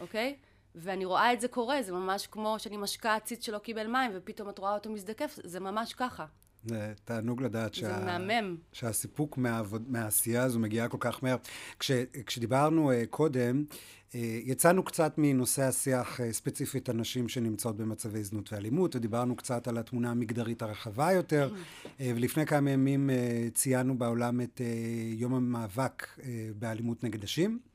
אוקיי? 0.00 0.38
ואני 0.74 1.04
רואה 1.04 1.32
את 1.32 1.40
זה 1.40 1.48
קורה, 1.48 1.82
זה 1.82 1.92
ממש 1.92 2.26
כמו 2.26 2.56
שאני 2.58 2.76
משקה 2.76 3.14
עציץ 3.14 3.46
שלא 3.46 3.58
קיבל 3.58 3.86
מים, 3.86 4.10
ופתאום 4.14 4.48
את 4.48 4.58
רואה 4.58 4.74
אותו 4.74 4.90
מזדקף, 4.90 5.38
זה 5.44 5.60
ממש 5.60 5.94
ככה. 5.94 6.26
זה 6.64 6.92
תענוג 7.04 7.42
לדעת 7.42 7.74
שה... 7.74 8.04
מהמם. 8.04 8.56
שהסיפוק 8.72 9.38
מהעבוד... 9.38 9.84
מהעשייה 9.88 10.42
הזו 10.42 10.58
מגיעה 10.58 10.88
כל 10.88 10.96
כך 11.00 11.22
מהר. 11.22 11.36
כש... 11.78 11.90
כשדיברנו 12.26 12.92
uh, 12.92 12.94
קודם, 13.10 13.64
uh, 13.68 14.14
יצאנו 14.44 14.84
קצת 14.84 15.14
מנושא 15.18 15.62
השיח 15.62 16.20
uh, 16.20 16.22
ספציפית 16.32 16.88
הנשים 16.88 17.28
שנמצאות 17.28 17.76
במצבי 17.76 18.24
זנות 18.24 18.52
ואלימות, 18.52 18.96
ודיברנו 18.96 19.36
קצת 19.36 19.68
על 19.68 19.78
התמונה 19.78 20.10
המגדרית 20.10 20.62
הרחבה 20.62 21.12
יותר, 21.12 21.50
uh, 21.84 21.88
ולפני 22.00 22.46
כמה 22.46 22.70
ימים 22.70 23.10
uh, 23.10 23.54
ציינו 23.54 23.98
בעולם 23.98 24.40
את 24.40 24.60
uh, 24.60 25.20
יום 25.20 25.34
המאבק 25.34 26.06
uh, 26.18 26.22
באלימות 26.58 27.04
נגד 27.04 27.24
נשים. 27.24 27.73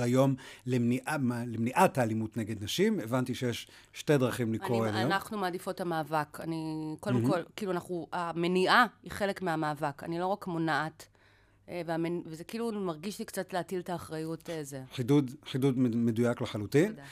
היום 0.00 0.34
למניעה, 0.66 1.16
למניעת 1.46 1.98
האלימות 1.98 2.36
נגד 2.36 2.64
נשים. 2.64 3.00
הבנתי 3.00 3.34
שיש 3.34 3.68
שתי 3.92 4.18
דרכים 4.18 4.54
לקרוא 4.54 4.86
אליהם. 4.86 5.06
אנחנו 5.06 5.38
מעדיפות 5.38 5.80
המאבק. 5.80 6.40
אני, 6.40 6.94
קודם 7.00 7.24
mm-hmm. 7.24 7.30
כל, 7.30 7.40
כאילו, 7.56 7.72
אנחנו, 7.72 8.06
המניעה 8.12 8.86
היא 9.02 9.12
חלק 9.12 9.42
מהמאבק. 9.42 10.04
אני 10.04 10.18
לא 10.18 10.26
רק 10.26 10.46
מונעת. 10.46 11.08
אה, 11.68 11.82
והמנ... 11.86 12.20
וזה 12.26 12.44
כאילו 12.44 12.72
מרגיש 12.72 13.18
לי 13.18 13.24
קצת 13.24 13.52
להטיל 13.52 13.80
את 13.80 13.90
האחריות 13.90 14.48
הזה. 14.60 14.76
אה, 14.76 14.82
חידוד, 14.94 15.30
חידוד 15.50 15.78
מדויק 15.78 16.40
לחלוטין. 16.40 16.90
תודה. 16.90 17.02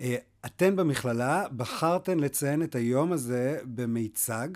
אה, 0.00 0.16
אתן 0.46 0.76
במכללה 0.76 1.48
בחרתן 1.56 2.20
לציין 2.20 2.62
את 2.62 2.74
היום 2.74 3.12
הזה 3.12 3.60
במיצג. 3.64 4.48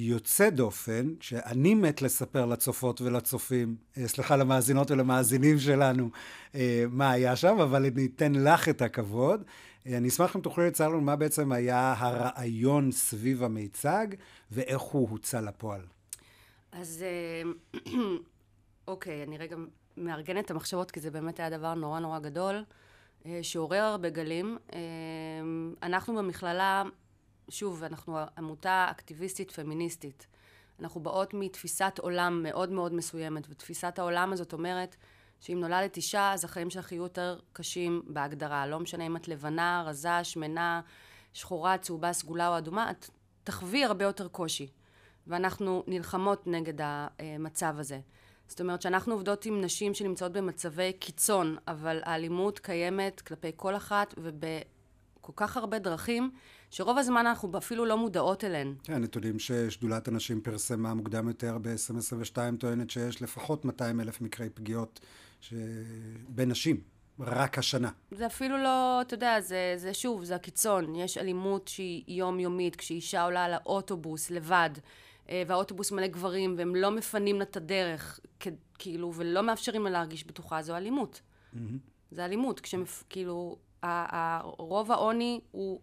יוצא 0.00 0.50
דופן, 0.50 1.14
שאני 1.20 1.74
מת 1.74 2.02
לספר 2.02 2.46
לצופות 2.46 3.00
ולצופים, 3.00 3.76
אה, 3.98 4.08
סליחה, 4.08 4.36
למאזינות 4.36 4.90
ולמאזינים 4.90 5.58
שלנו, 5.58 6.10
אה, 6.54 6.84
מה 6.90 7.10
היה 7.10 7.36
שם, 7.36 7.60
אבל 7.60 7.84
אני 7.84 8.08
אתן 8.16 8.32
לך 8.32 8.68
את 8.68 8.82
הכבוד. 8.82 9.42
אה, 9.86 9.96
אני 9.96 10.08
אשמח 10.08 10.36
אם 10.36 10.40
תוכלי 10.40 10.66
לצייר 10.66 10.88
לנו 10.88 11.00
מה 11.00 11.16
בעצם 11.16 11.52
היה 11.52 11.94
הרעיון 11.98 12.92
סביב 12.92 13.42
המיצג, 13.42 14.06
ואיך 14.50 14.80
הוא 14.80 15.08
הוצא 15.10 15.40
לפועל. 15.40 15.80
אז 16.72 17.04
אוקיי, 18.88 19.22
אני 19.22 19.38
רגע 19.38 19.56
מארגנת 19.96 20.44
את 20.44 20.50
המחשבות, 20.50 20.90
כי 20.90 21.00
זה 21.00 21.10
באמת 21.10 21.40
היה 21.40 21.50
דבר 21.50 21.74
נורא 21.74 22.00
נורא 22.00 22.18
גדול, 22.18 22.64
שעורר 23.42 23.82
הרבה 23.82 24.10
גלים. 24.10 24.58
אנחנו 25.82 26.16
במכללה 26.16 26.82
שוב, 27.48 27.84
אנחנו 27.84 28.18
עמותה 28.38 28.86
אקטיביסטית 28.90 29.50
פמיניסטית. 29.50 30.26
אנחנו 30.80 31.00
באות 31.00 31.34
מתפיסת 31.34 31.98
עולם 32.02 32.42
מאוד 32.42 32.70
מאוד 32.70 32.94
מסוימת, 32.94 33.46
ותפיסת 33.50 33.98
העולם 33.98 34.32
הזאת 34.32 34.52
אומרת 34.52 34.96
שאם 35.40 35.60
נולדת 35.60 35.96
אישה, 35.96 36.32
אז 36.32 36.44
החיים 36.44 36.70
שלך 36.70 36.92
יהיו 36.92 37.02
יותר 37.02 37.38
קשים 37.52 38.02
בהגדרה. 38.06 38.66
לא 38.66 38.80
משנה 38.80 39.06
אם 39.06 39.16
את 39.16 39.28
לבנה, 39.28 39.82
רזה, 39.86 40.24
שמנה, 40.24 40.80
שחורה, 41.32 41.78
צהובה, 41.78 42.12
סגולה 42.12 42.48
או 42.48 42.58
אדומה, 42.58 42.90
את 42.90 43.10
תחווי 43.44 43.84
הרבה 43.84 44.04
יותר 44.04 44.28
קושי. 44.28 44.68
ואנחנו 45.26 45.84
נלחמות 45.86 46.46
נגד 46.46 46.74
המצב 46.84 47.74
הזה. 47.78 48.00
זאת 48.48 48.60
אומרת 48.60 48.82
שאנחנו 48.82 49.12
עובדות 49.12 49.46
עם 49.46 49.60
נשים 49.60 49.94
שנמצאות 49.94 50.32
במצבי 50.32 50.92
קיצון, 50.92 51.56
אבל 51.68 52.00
האלימות 52.04 52.58
קיימת 52.58 53.20
כלפי 53.20 53.50
כל 53.56 53.76
אחת 53.76 54.14
ובכל 54.16 55.32
כך 55.36 55.56
הרבה 55.56 55.78
דרכים, 55.78 56.30
שרוב 56.70 56.98
הזמן 56.98 57.26
אנחנו 57.26 57.58
אפילו 57.58 57.84
לא 57.84 57.96
מודעות 57.96 58.44
אליהן. 58.44 58.74
כן, 58.82 58.92
הנתונים 58.92 59.38
ששדולת 59.38 60.08
הנשים 60.08 60.40
פרסמה 60.40 60.94
מוקדם 60.94 61.28
יותר 61.28 61.58
ב-2022 61.62 62.36
טוענת 62.58 62.90
שיש 62.90 63.22
לפחות 63.22 63.64
200 63.64 64.00
אלף 64.00 64.20
מקרי 64.20 64.50
פגיעות 64.50 65.00
ש... 65.40 65.54
בנשים. 66.28 66.80
רק 67.20 67.58
השנה. 67.58 67.90
זה 68.10 68.26
אפילו 68.26 68.58
לא, 68.58 69.00
אתה 69.00 69.14
יודע, 69.14 69.40
זה, 69.40 69.74
זה 69.76 69.94
שוב, 69.94 70.24
זה 70.24 70.34
הקיצון. 70.34 70.94
יש 70.94 71.18
אלימות 71.18 71.68
שהיא 71.68 72.02
יומיומית, 72.08 72.76
כשאישה 72.76 73.22
עולה 73.22 73.44
על 73.44 73.52
האוטובוס 73.52 74.30
לבד, 74.30 74.70
אה, 75.30 75.42
והאוטובוס 75.46 75.92
מלא 75.92 76.06
גברים, 76.06 76.54
והם 76.58 76.74
לא 76.74 76.90
מפנים 76.90 77.36
לה 77.36 77.42
את 77.42 77.56
הדרך, 77.56 78.20
כאילו, 78.78 79.12
ולא 79.14 79.42
מאפשרים 79.42 79.84
לה 79.84 79.90
להרגיש 79.90 80.26
בטוחה, 80.26 80.62
זו 80.62 80.76
אלימות. 80.76 81.20
Mm-hmm. 81.54 81.58
זה 82.10 82.24
אלימות, 82.24 82.60
כשכאילו, 82.60 83.56
רוב 84.58 84.92
העוני 84.92 85.40
הוא 85.50 85.80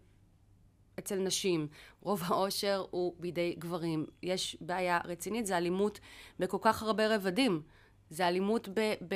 אצל 0.98 1.16
נשים, 1.18 1.68
רוב 2.00 2.22
העושר 2.24 2.84
הוא 2.90 3.14
בידי 3.18 3.54
גברים. 3.58 4.06
יש 4.22 4.56
בעיה 4.60 5.00
רצינית, 5.04 5.46
זה 5.46 5.56
אלימות 5.56 6.00
בכל 6.38 6.58
כך 6.60 6.82
הרבה 6.82 7.14
רבדים. 7.14 7.62
זה 8.10 8.28
אלימות 8.28 8.68
ב, 8.68 8.80
ב, 8.80 9.14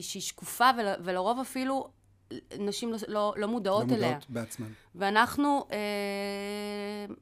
שהיא 0.00 0.22
שקופה 0.22 0.70
ול, 0.78 0.86
ולרוב 1.04 1.38
אפילו 1.40 1.88
נשים 2.58 2.92
לא, 2.92 2.98
לא, 3.08 3.34
לא 3.36 3.48
מודעות 3.48 3.84
אליה. 3.84 3.98
לא 3.98 4.06
מודעות 4.06 4.30
בעצמן. 4.30 4.72
ואנחנו 4.94 5.66
אה, 5.72 7.14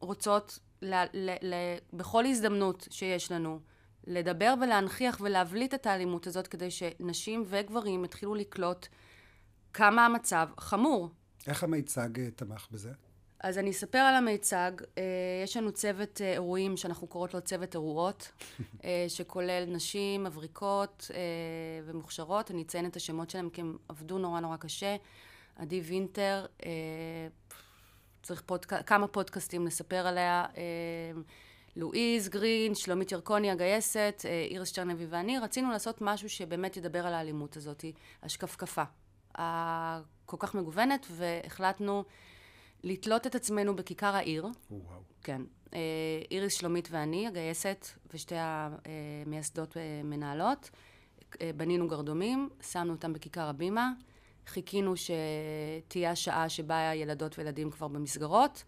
רוצות 0.00 0.58
ל, 0.82 0.94
ל, 1.12 1.30
ל, 1.42 1.54
בכל 1.92 2.26
הזדמנות 2.26 2.88
שיש 2.90 3.32
לנו 3.32 3.60
לדבר 4.06 4.54
ולהנכיח 4.60 5.18
ולהבליט 5.20 5.74
את 5.74 5.86
האלימות 5.86 6.26
הזאת 6.26 6.46
כדי 6.46 6.70
שנשים 6.70 7.44
וגברים 7.46 8.04
יתחילו 8.04 8.34
לקלוט 8.34 8.86
כמה 9.72 10.06
המצב 10.06 10.48
חמור. 10.58 11.08
איך 11.46 11.64
המיצג 11.64 12.20
אה, 12.20 12.30
תמך 12.30 12.68
בזה? 12.70 12.92
אז 13.40 13.58
אני 13.58 13.70
אספר 13.70 13.98
על 13.98 14.14
המיצג. 14.14 14.72
אה, 14.98 15.02
יש 15.44 15.56
לנו 15.56 15.72
צוות 15.72 16.20
אה, 16.20 16.32
אירועים 16.32 16.76
שאנחנו 16.76 17.06
קוראות 17.06 17.34
לו 17.34 17.40
צוות 17.40 17.74
אירועות, 17.74 18.32
שכולל 19.08 19.64
נשים 19.68 20.24
מבריקות 20.24 21.10
ומוכשרות. 21.84 22.50
אני 22.50 22.62
אציין 22.62 22.86
את 22.86 22.96
השמות 22.96 23.30
שלהם 23.30 23.50
כי 23.50 23.60
הם 23.60 23.76
עבדו 23.88 24.18
נורא 24.18 24.40
נורא 24.40 24.56
קשה. 24.56 24.96
עדי 25.56 25.80
וינטר, 25.80 26.46
צריך 28.22 28.42
פודק... 28.46 28.86
כמה 28.86 29.06
פודקאסטים 29.06 29.66
לספר 29.66 30.06
עליה. 30.06 30.46
לואיז 31.76 32.28
גרין, 32.28 32.74
שלומית 32.74 33.12
ירקוני 33.12 33.50
הגייסת, 33.50 34.22
איריס 34.50 34.68
שטרנבי 34.68 35.06
ואני, 35.06 35.38
רצינו 35.38 35.70
לעשות 35.70 35.98
משהו 36.00 36.28
שבאמת 36.28 36.76
ידבר 36.76 37.06
על 37.06 37.14
האלימות 37.14 37.56
הזאת, 37.56 37.84
השקפקפה. 38.22 38.84
הכל 39.34 40.36
כך 40.38 40.54
מגוונת, 40.54 41.06
והחלטנו 41.10 42.04
לתלות 42.82 43.26
את 43.26 43.34
עצמנו 43.34 43.76
בכיכר 43.76 44.14
העיר. 44.14 44.46
וואו. 44.70 45.00
כן. 45.22 45.42
אה, 45.74 45.78
איריס 46.30 46.54
שלומית 46.54 46.88
ואני, 46.90 47.26
הגייסת, 47.26 47.86
ושתי 48.14 48.34
המייסדות 48.38 49.76
אה, 49.76 50.00
מנהלות. 50.04 50.70
אה, 51.40 51.50
בנינו 51.56 51.88
גרדומים, 51.88 52.48
שמנו 52.70 52.92
אותם 52.92 53.12
בכיכר 53.12 53.48
הבימה, 53.48 53.92
חיכינו 54.46 54.94
שתהיה 54.96 56.10
השעה 56.10 56.48
שבה 56.48 56.94
ילדות 56.94 57.38
וילדים 57.38 57.70
כבר 57.70 57.88
במסגרות. 57.88 58.64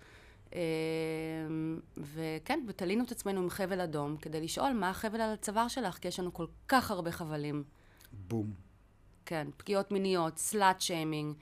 וכן, 1.97 2.65
ותלינו 2.69 3.05
את 3.05 3.11
עצמנו 3.13 3.41
עם 3.41 3.51
חבל 3.51 3.81
אדום 3.81 4.17
כדי 4.17 4.41
לשאול 4.41 4.73
מה 4.73 4.91
החבל 4.91 5.21
על 5.21 5.33
הצוואר 5.33 5.69
שלך, 5.69 5.99
כי 5.99 6.09
יש 6.09 6.21
לנו 6.21 6.33
כל 6.33 6.47
כך 6.69 6.91
הרבה 6.91 7.13
חבלים. 7.13 7.65
בום. 8.13 8.72
כן, 9.27 9.49
פגיעות 9.57 9.93
מיניות, 9.93 10.39
סלאט 10.39 10.81
שיימינג, 10.81 11.35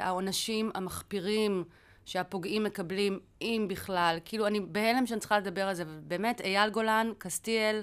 העונשים 0.00 0.70
המחפירים 0.74 1.64
שהפוגעים 2.04 2.64
מקבלים, 2.64 3.20
אם 3.42 3.66
בכלל. 3.68 4.18
כאילו, 4.24 4.46
אני 4.46 4.60
בהלם 4.60 5.06
שאני 5.06 5.20
צריכה 5.20 5.38
לדבר 5.38 5.68
על 5.68 5.74
זה, 5.74 5.84
ובאמת, 5.86 6.40
אייל 6.40 6.70
גולן, 6.70 7.12
קסטיאל, 7.18 7.82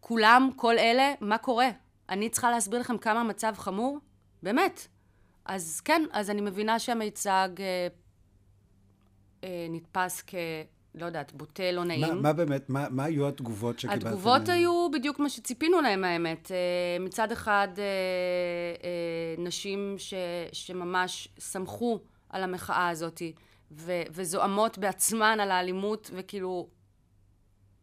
כולם, 0.00 0.50
כל 0.56 0.78
אלה, 0.78 1.14
מה 1.20 1.38
קורה? 1.38 1.68
אני 2.08 2.28
צריכה 2.28 2.50
להסביר 2.50 2.80
לכם 2.80 2.98
כמה 2.98 3.20
המצב 3.20 3.54
חמור? 3.56 3.98
באמת. 4.42 4.86
אז 5.44 5.80
כן, 5.80 6.02
אז 6.12 6.30
אני 6.30 6.40
מבינה 6.40 6.78
שהמיצג 6.78 7.48
אה, 7.60 7.88
אה, 9.44 9.66
נתפס 9.70 10.22
כ... 10.26 10.34
לא 10.98 11.06
יודעת, 11.06 11.32
בוטה, 11.32 11.72
לא 11.72 11.84
נעים. 11.84 12.00
מה, 12.00 12.14
מה 12.14 12.32
באמת, 12.32 12.70
מה, 12.70 12.86
מה 12.90 13.04
היו 13.04 13.28
התגובות 13.28 13.78
שקיבלתם? 13.78 14.06
התגובות 14.06 14.48
היו 14.48 14.88
בדיוק 14.92 15.18
מה 15.18 15.28
שציפינו 15.28 15.80
להם, 15.80 16.04
האמת. 16.04 16.50
אה, 16.52 17.04
מצד 17.04 17.32
אחד, 17.32 17.68
אה, 17.78 17.84
אה, 18.84 19.42
נשים 19.44 19.94
ש, 19.98 20.14
שממש 20.52 21.28
שמחו 21.38 22.00
על 22.30 22.42
המחאה 22.42 22.88
הזאת, 22.88 23.22
ו, 23.70 23.92
וזועמות 24.10 24.78
בעצמן 24.78 25.40
על 25.40 25.50
האלימות, 25.50 26.10
וכאילו, 26.14 26.68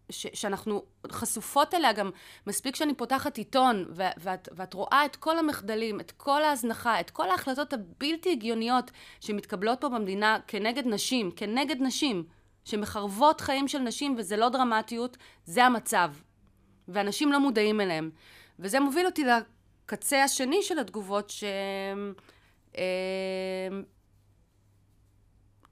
ש, 0.09 0.27
שאנחנו 0.33 0.83
חשופות 1.11 1.73
אליה 1.73 1.93
גם, 1.93 2.09
מספיק 2.47 2.75
שאני 2.75 2.93
פותחת 2.93 3.37
עיתון, 3.37 3.85
ו, 3.89 4.03
ואת, 4.17 4.49
ואת 4.55 4.73
רואה 4.73 5.05
את 5.05 5.15
כל 5.15 5.39
המחדלים, 5.39 5.99
את 5.99 6.11
כל 6.11 6.43
ההזנחה, 6.43 6.99
את 6.99 7.09
כל 7.09 7.29
ההחלטות 7.29 7.73
הבלתי 7.73 8.31
הגיוניות 8.31 8.91
שמתקבלות 9.19 9.81
פה 9.81 9.89
במדינה 9.89 10.37
כנגד 10.47 10.87
נשים, 10.87 11.31
כנגד 11.31 11.81
נשים. 11.81 12.23
שמחרבות 12.65 13.41
חיים 13.41 13.67
של 13.67 13.79
נשים, 13.79 14.15
וזה 14.17 14.37
לא 14.37 14.49
דרמטיות, 14.49 15.17
זה 15.45 15.65
המצב. 15.65 16.11
ואנשים 16.87 17.31
לא 17.31 17.39
מודעים 17.39 17.81
אליהם. 17.81 18.09
וזה 18.59 18.79
מוביל 18.79 19.05
אותי 19.05 19.23
לקצה 19.25 20.23
השני 20.23 20.63
של 20.63 20.79
התגובות, 20.79 21.29
ש... 21.29 21.43
אה, 22.77 22.83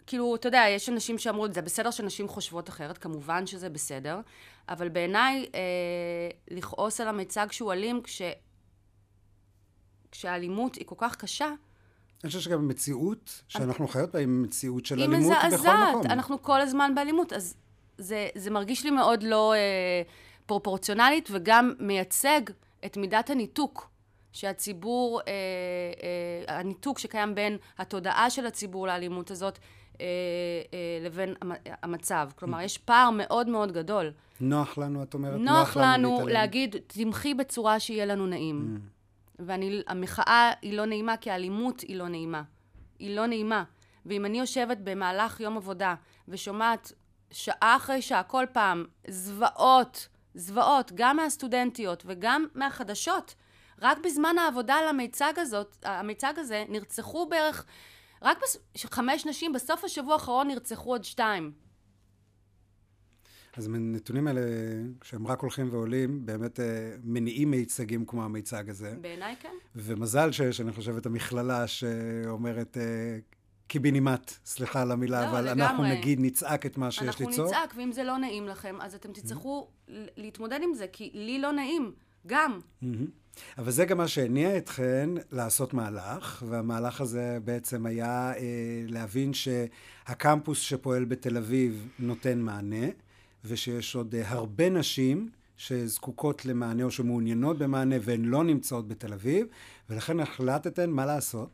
כאילו, 0.08 0.36
אתה 0.36 0.48
יודע, 0.48 0.66
יש 0.70 0.90
אנשים 0.90 1.18
שאמרו, 1.18 1.48
זה 1.52 1.62
בסדר 1.62 1.92
שנשים 1.92 2.28
חושבות 2.28 2.70
אחרת, 2.70 2.98
כמובן 2.98 3.48
שזה 3.48 3.70
בסדר, 3.70 4.20
אבל 4.70 4.90
בעיניי, 4.90 5.46
אה, 5.56 6.30
לכעוס 6.52 7.02
על 7.02 7.08
המיצג 7.08 7.48
שהוא 7.52 7.74
אלים, 7.74 8.02
כש... 8.04 8.22
כשהאלימות 10.12 10.76
היא 10.76 10.86
כל 10.86 10.96
כך 10.98 11.16
קשה, 11.16 11.50
אני 12.24 12.30
חושב 12.30 12.40
שגם 12.40 12.60
המציאות 12.60 13.42
שאנחנו 13.48 13.88
חיות 13.88 14.12
בה 14.12 14.20
היא 14.20 14.28
מציאות 14.28 14.86
של 14.86 14.96
אלימות 14.96 15.20
בכל 15.20 15.28
מקום. 15.30 15.42
היא 15.42 15.54
מזעזעת, 15.54 16.06
אנחנו 16.06 16.42
כל 16.42 16.62
הזמן 16.62 16.92
באלימות, 16.96 17.34
אז 17.34 17.56
זה, 17.98 18.28
זה 18.36 18.52
מרגיש 18.52 18.84
לי 18.84 18.92
מאוד 18.92 19.24
לא 19.24 19.54
אה, 19.54 20.02
פרופורציונלית, 20.46 21.30
וגם 21.32 21.74
מייצג 21.80 22.42
את 22.86 22.98
מידת 22.98 23.30
הניתוק 23.30 23.90
שהציבור, 24.32 25.22
אה, 25.28 25.34
אה, 26.48 26.60
הניתוק 26.60 27.00
שקיים 27.00 27.36
בין 27.36 27.58
התודעה 27.78 28.30
של 28.30 28.46
הציבור 28.46 28.88
לאלימות 28.88 29.32
הזאת, 29.32 29.60
אה, 30.02 30.06
אה, 30.74 31.06
לבין 31.06 31.34
המצב. 31.84 32.30
כלומר, 32.36 32.62
יש 32.62 32.78
פער 32.78 33.10
מאוד 33.10 33.50
מאוד 33.50 33.72
גדול. 33.72 34.12
נוח 34.42 34.78
לנו, 34.78 35.04
את 35.04 35.14
אומרת? 35.14 35.40
נוח, 35.40 35.58
נוח 35.58 35.78
לנו, 35.78 36.18
לנו 36.20 36.28
להגיד, 36.28 36.76
תמחי 36.88 37.34
בצורה 37.34 37.80
שיהיה 37.80 38.06
לנו 38.06 38.28
נעים. 38.28 38.78
Mm. 38.78 39.03
והמחאה 39.40 40.52
היא 40.62 40.78
לא 40.78 40.86
נעימה 40.86 41.18
כי 41.18 41.32
האלימות 41.32 41.82
היא 41.82 41.96
לא 41.96 42.08
נעימה. 42.08 42.44
היא 43.00 43.16
לא 43.16 43.26
נעימה. 43.26 43.64
ואם 44.06 44.26
אני 44.26 44.40
יושבת 44.40 44.78
במהלך 44.84 45.40
יום 45.40 45.58
עבודה 45.58 45.96
ושומעת 46.28 46.92
שעה 47.32 47.76
אחרי 47.78 48.02
שעה, 48.02 48.24
כל 48.24 48.46
פעם, 48.52 48.86
זוועות, 49.08 50.08
זוועות, 50.36 50.92
גם 50.96 51.18
מהסטודנטיות 51.18 52.04
וגם 52.06 52.46
מהחדשות, 52.56 53.36
רק 53.82 53.98
בזמן 53.98 54.38
העבודה 54.38 54.76
על 54.76 54.88
המיצג, 54.88 55.34
הזאת, 55.38 55.78
המיצג 55.84 56.34
הזה 56.38 56.66
נרצחו 56.70 57.26
בערך, 57.26 57.66
רק 58.22 58.38
בס... 58.44 58.58
חמש 58.78 59.26
נשים, 59.26 59.54
בסוף 59.54 59.84
השבוע 59.84 60.14
האחרון 60.14 60.48
נרצחו 60.48 60.90
עוד 60.90 61.04
שתיים. 61.04 61.63
אז 63.58 63.68
מהנתונים 63.68 64.28
האלה, 64.28 64.42
כשהם 65.00 65.28
רק 65.28 65.40
הולכים 65.40 65.70
ועולים, 65.72 66.26
באמת 66.26 66.60
אה, 66.60 66.96
מניעים 67.04 67.52
מיצגים 67.52 68.06
כמו 68.06 68.24
המיצג 68.24 68.70
הזה. 68.70 68.96
בעיניי 69.02 69.36
כן. 69.40 69.54
ומזל 69.76 70.32
שיש, 70.32 70.62
אני 70.62 70.72
חושב, 70.72 70.98
את 70.98 71.06
המכללה 71.06 71.68
שאומרת... 71.68 72.78
אה, 72.78 73.18
קיבינימט, 73.68 74.32
סליחה 74.46 74.82
על 74.82 74.92
המילה, 74.92 75.22
לא, 75.22 75.30
אבל 75.30 75.42
לגמרי. 75.42 75.66
אנחנו 75.66 75.84
נגיד, 75.84 76.20
נצעק 76.22 76.66
את 76.66 76.78
מה 76.78 76.92
שיש 76.92 77.20
ליצור. 77.20 77.26
אנחנו 77.28 77.44
נצעק, 77.44 77.74
ואם 77.78 77.92
זה 77.92 78.04
לא 78.04 78.18
נעים 78.18 78.48
לכם, 78.48 78.76
אז 78.82 78.96
אתם 78.96 79.12
תצטרכו 79.12 79.68
mm-hmm. 79.68 79.92
להתמודד 80.18 80.60
עם 80.64 80.74
זה, 80.74 80.86
כי 80.92 81.12
לי 81.14 81.40
לא 81.40 81.52
נעים, 81.52 81.92
גם. 82.28 82.60
Mm-hmm. 82.84 82.88
אבל 83.58 83.72
זה 83.72 83.86
גם 83.86 83.98
מה 83.98 84.08
שהניע 84.08 84.58
אתכן 84.58 85.10
לעשות 85.32 85.74
מהלך, 85.74 86.44
והמהלך 86.48 87.02
הזה 87.02 87.38
בעצם 87.44 87.86
היה 87.86 88.34
אה, 88.34 88.42
להבין 88.88 89.32
שהקמפוס 89.34 90.60
שפועל 90.60 91.06
בתל 91.06 91.38
אביב 91.38 91.88
נותן 92.00 92.40
מענה. 92.40 92.86
ושיש 93.46 93.96
עוד 93.96 94.16
אה, 94.16 94.30
הרבה 94.30 94.70
נשים 94.70 95.30
שזקוקות 95.58 96.46
למענה 96.46 96.84
או 96.84 96.92
שמעוניינות 96.92 97.58
במענה 97.58 97.96
והן 98.02 98.26
לא 98.26 98.44
נמצאות 98.44 98.88
בתל 98.88 99.14
אביב, 99.14 99.48
ולכן 99.90 100.20
החלטתן 100.20 100.90
מה 100.90 101.06
לעשות? 101.06 101.50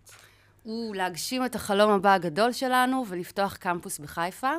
הוא 0.63 0.95
להגשים 0.95 1.45
את 1.45 1.55
החלום 1.55 1.91
הבא 1.91 2.13
הגדול 2.13 2.51
שלנו 2.51 3.05
ולפתוח 3.07 3.55
קמפוס 3.55 3.99
בחיפה, 3.99 4.51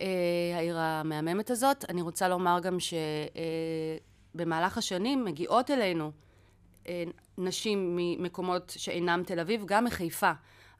אה, 0.00 0.06
העיר 0.54 0.78
המהממת 0.78 1.50
הזאת. 1.50 1.84
אני 1.88 2.02
רוצה 2.02 2.28
לומר 2.28 2.60
גם 2.62 2.76
שבמהלך 4.34 4.72
אה, 4.72 4.78
השנים 4.78 5.24
מגיעות 5.24 5.70
אלינו 5.70 6.10
נשים 7.38 7.96
ממקומות 7.96 8.72
שאינם 8.76 9.22
תל 9.26 9.40
אביב, 9.40 9.62
גם 9.66 9.84
מחיפה. 9.84 10.32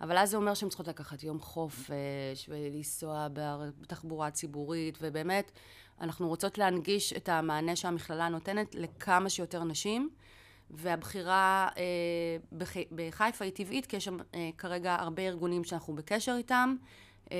אבל 0.02 0.18
אז 0.18 0.30
זה 0.30 0.36
אומר 0.36 0.54
שהן 0.54 0.68
צריכות 0.68 0.88
לקחת 0.88 1.22
יום 1.22 1.40
חופש 1.40 2.48
ולנסוע 2.48 3.28
בתחבורה 3.32 4.30
ציבורית, 4.30 4.98
ובאמת 5.00 5.52
אנחנו 6.00 6.28
רוצות 6.28 6.58
להנגיש 6.58 7.12
את 7.12 7.28
המענה 7.28 7.76
שהמכללה 7.76 8.28
נותנת 8.28 8.74
לכמה 8.74 9.30
שיותר 9.30 9.64
נשים, 9.64 10.10
והבחירה 10.70 11.68
אה, 11.76 11.82
בח... 12.52 12.72
בחיפה 12.92 13.44
היא 13.44 13.52
טבעית, 13.52 13.86
כי 13.86 13.96
יש 13.96 14.04
שם 14.04 14.16
אה, 14.34 14.50
כרגע 14.58 14.94
הרבה 14.94 15.22
ארגונים 15.22 15.64
שאנחנו 15.64 15.94
בקשר 15.94 16.34
איתם, 16.38 16.76
אה, 17.32 17.36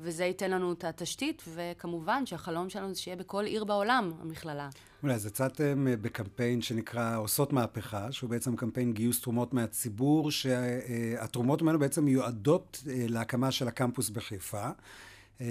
וזה 0.00 0.24
ייתן 0.24 0.50
לנו 0.50 0.72
את 0.72 0.84
התשתית, 0.84 1.42
וכמובן 1.54 2.26
שהחלום 2.26 2.70
שלנו 2.70 2.94
זה 2.94 3.00
שיהיה 3.00 3.16
בכל 3.16 3.44
עיר 3.44 3.64
בעולם, 3.64 4.12
המכללה. 4.20 4.68
אולי, 5.02 5.14
אז 5.14 5.26
יצאתם 5.26 5.86
אה, 5.88 5.96
בקמפיין 5.96 6.62
שנקרא 6.62 7.18
עושות 7.18 7.52
מהפכה, 7.52 8.12
שהוא 8.12 8.30
בעצם 8.30 8.56
קמפיין 8.56 8.92
גיוס 8.92 9.20
תרומות 9.20 9.54
מהציבור, 9.54 10.30
שהתרומות 10.30 11.62
ממנו 11.62 11.78
בעצם 11.78 12.04
מיועדות 12.04 12.82
אה, 12.88 13.04
להקמה 13.08 13.50
של 13.50 13.68
הקמפוס 13.68 14.10
בחיפה. 14.10 14.68
Uh, 15.38 15.42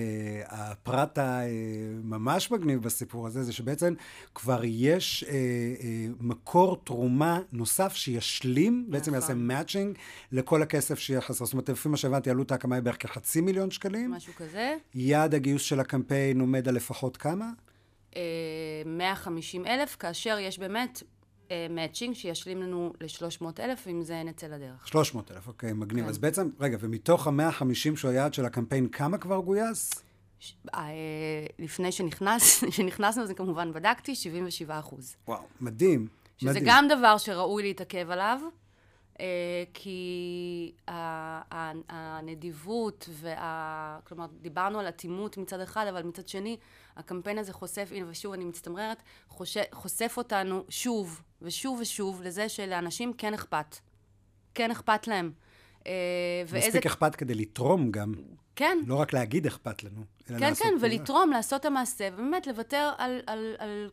הפרט 0.47 1.17
הממש 1.17 2.51
מגניב 2.51 2.83
בסיפור 2.83 3.27
הזה, 3.27 3.43
זה 3.43 3.53
שבעצם 3.53 3.93
כבר 4.35 4.61
יש 4.63 5.23
uh, 5.27 5.27
uh, 5.27 5.33
מקור 6.19 6.77
תרומה 6.83 7.39
נוסף 7.51 7.95
שישלים, 7.95 8.85
בעצם 8.89 9.11
נכון. 9.11 9.21
יעשה 9.21 9.33
מאצ'ינג 9.33 9.97
לכל 10.31 10.61
הכסף 10.61 10.99
שיהיה 10.99 11.21
חסר. 11.21 11.45
זאת 11.45 11.53
אומרת, 11.53 11.69
לפי 11.69 11.89
מה 11.89 11.97
שהבנתי, 11.97 12.29
עלות 12.29 12.51
ההקמה 12.51 12.75
היא 12.75 12.83
בערך 12.83 12.97
כחצי 12.99 13.41
מיליון 13.41 13.71
שקלים. 13.71 14.11
משהו 14.11 14.33
כזה. 14.37 14.75
יעד 14.95 15.35
הגיוס 15.35 15.61
של 15.61 15.79
הקמפיין 15.79 16.39
עומד 16.39 16.67
על 16.67 16.75
לפחות 16.75 17.17
כמה? 17.17 17.49
150 18.85 19.65
אלף, 19.65 19.95
כאשר 19.95 20.37
יש 20.39 20.59
באמת 20.59 21.03
מאצ'ינג 21.69 22.15
שישלים 22.15 22.61
לנו 22.61 22.93
ל-300 23.01 23.45
אלף, 23.59 23.87
אם 23.87 24.01
זה 24.01 24.23
נצא 24.23 24.47
לדרך. 24.47 24.87
300 24.87 25.31
אלף, 25.31 25.47
אוקיי, 25.47 25.73
מגניב. 25.73 26.03
כן. 26.03 26.09
אז 26.09 26.17
בעצם, 26.17 26.49
רגע, 26.59 26.77
ומתוך 26.79 27.27
ה-150 27.27 27.95
שהוא 27.95 28.11
היעד 28.11 28.33
של 28.33 28.45
הקמפיין, 28.45 28.87
כמה 28.87 29.17
כבר 29.17 29.39
גויס? 29.39 29.91
ש... 30.39 30.53
אה, 30.73 30.81
לפני 31.59 31.91
שנכנס, 31.91 32.63
שנכנסנו, 32.75 33.27
זה 33.27 33.33
כמובן 33.33 33.73
בדקתי, 33.73 34.15
77 34.15 34.79
אחוז. 34.79 35.15
וואו, 35.27 35.41
מדהים. 35.61 36.07
שזה 36.37 36.49
מדהים. 36.49 36.65
גם 36.67 36.87
דבר 36.89 37.17
שראוי 37.17 37.63
להתעכב 37.63 38.09
עליו. 38.09 38.39
אה, 39.19 39.63
כי 39.73 40.71
הנדיבות, 41.89 43.09
וה... 43.11 43.99
כלומר, 44.03 44.25
דיברנו 44.41 44.79
על 44.79 44.89
אטימות 44.89 45.37
מצד 45.37 45.59
אחד, 45.59 45.87
אבל 45.87 46.03
מצד 46.03 46.27
שני, 46.27 46.57
הקמפיין 46.97 47.37
הזה 47.37 47.53
חושף, 47.53 47.89
הנה 47.91 48.05
ושוב 48.09 48.33
אני 48.33 48.45
מצטמררת, 48.45 49.03
חושף 49.71 50.13
אותנו 50.17 50.63
שוב 50.69 51.21
ושוב 51.41 51.79
ושוב 51.81 52.21
לזה 52.21 52.49
שלאנשים 52.49 53.13
כן 53.13 53.33
אכפת. 53.33 53.77
כן 54.53 54.71
אכפת 54.71 55.07
להם. 55.07 55.31
אה, 55.87 55.91
ואיזה... 56.47 56.67
מספיק 56.67 56.85
אכפת 56.85 57.15
כדי 57.15 57.35
לתרום 57.35 57.91
גם. 57.91 58.13
כן. 58.55 58.77
לא 58.87 58.95
רק 58.95 59.13
להגיד 59.13 59.47
אכפת 59.47 59.83
לנו, 59.83 60.01
אלא 60.29 60.39
כן, 60.39 60.49
לעשות... 60.49 60.63
כן, 60.63 60.69
כן, 60.69 60.85
ולתרום, 60.85 61.31
לעשות 61.31 61.61
את 61.61 61.65
המעשה, 61.65 62.09
ובאמת 62.13 62.47
לוותר 62.47 62.91
על, 62.97 63.21
על, 63.27 63.55
על 63.59 63.89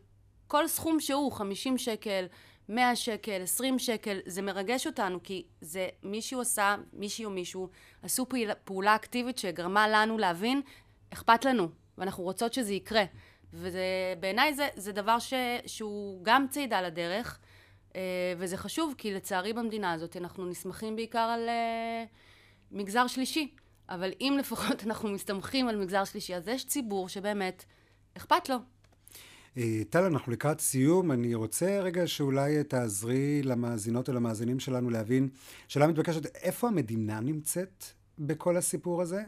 כל 0.47 0.69
סכום 0.69 1.01
שהוא, 1.01 1.33
50 1.33 1.79
שקל, 1.79 2.27
100 2.71 2.97
שקל, 2.97 3.43
20 3.43 3.79
שקל, 3.79 4.19
זה 4.27 4.43
מרגש 4.43 4.87
אותנו, 4.87 5.23
כי 5.23 5.45
זה 5.61 5.89
מישהו 6.03 6.41
עשה, 6.41 6.77
מישהי 6.93 7.25
או 7.25 7.31
מישהו, 7.31 7.69
עשו 8.03 8.29
פעילה, 8.29 8.55
פעולה 8.55 8.95
אקטיבית 8.95 9.39
שגרמה 9.39 9.89
לנו 9.89 10.19
להבין, 10.19 10.63
אכפת 11.13 11.45
לנו, 11.45 11.69
ואנחנו 11.99 12.25
רוצות 12.25 12.53
שזה 12.53 12.73
יקרה. 12.73 13.05
ובעיניי 13.53 14.55
זה, 14.55 14.69
זה 14.75 14.93
דבר 14.93 15.19
ש, 15.19 15.35
שהוא 15.67 16.25
גם 16.25 16.47
צעידה 16.51 16.83
לדרך, 16.83 17.39
אה, 17.97 18.01
וזה 18.39 18.57
חשוב, 18.57 18.95
כי 18.99 19.15
לצערי 19.15 19.53
במדינה 19.53 19.93
הזאת 19.93 20.17
אנחנו 20.17 20.47
נסמכים 20.47 20.97
בעיקר 20.97 21.19
על 21.19 21.49
אה, 21.49 22.05
מגזר 22.71 23.07
שלישי. 23.07 23.55
אבל 23.89 24.13
אם 24.21 24.37
לפחות 24.39 24.83
אנחנו 24.87 25.09
מסתמכים 25.09 25.69
על 25.69 25.77
מגזר 25.77 26.05
שלישי, 26.05 26.35
אז 26.35 26.49
יש 26.49 26.67
ציבור 26.67 27.09
שבאמת 27.09 27.65
אכפת 28.17 28.49
לו. 28.49 28.57
אה, 29.57 29.83
טל, 29.91 30.05
אנחנו 30.05 30.33
לקראת 30.33 30.61
סיום. 30.61 31.13
אני 31.13 31.35
רוצה 31.35 31.81
רגע 31.81 32.07
שאולי 32.07 32.65
תעזרי 32.65 33.43
למאזינות 33.43 34.09
ולמאזינים 34.09 34.61
שלנו 34.61 34.91
להבין, 34.91 35.29
שאלה 35.69 35.87
מתבקשת, 35.87 36.37
איפה 36.37 36.69
המדינה 36.69 37.21
נמצאת 37.21 37.85
בכל 38.19 38.57
הסיפור 38.57 39.03
הזה? 39.03 39.23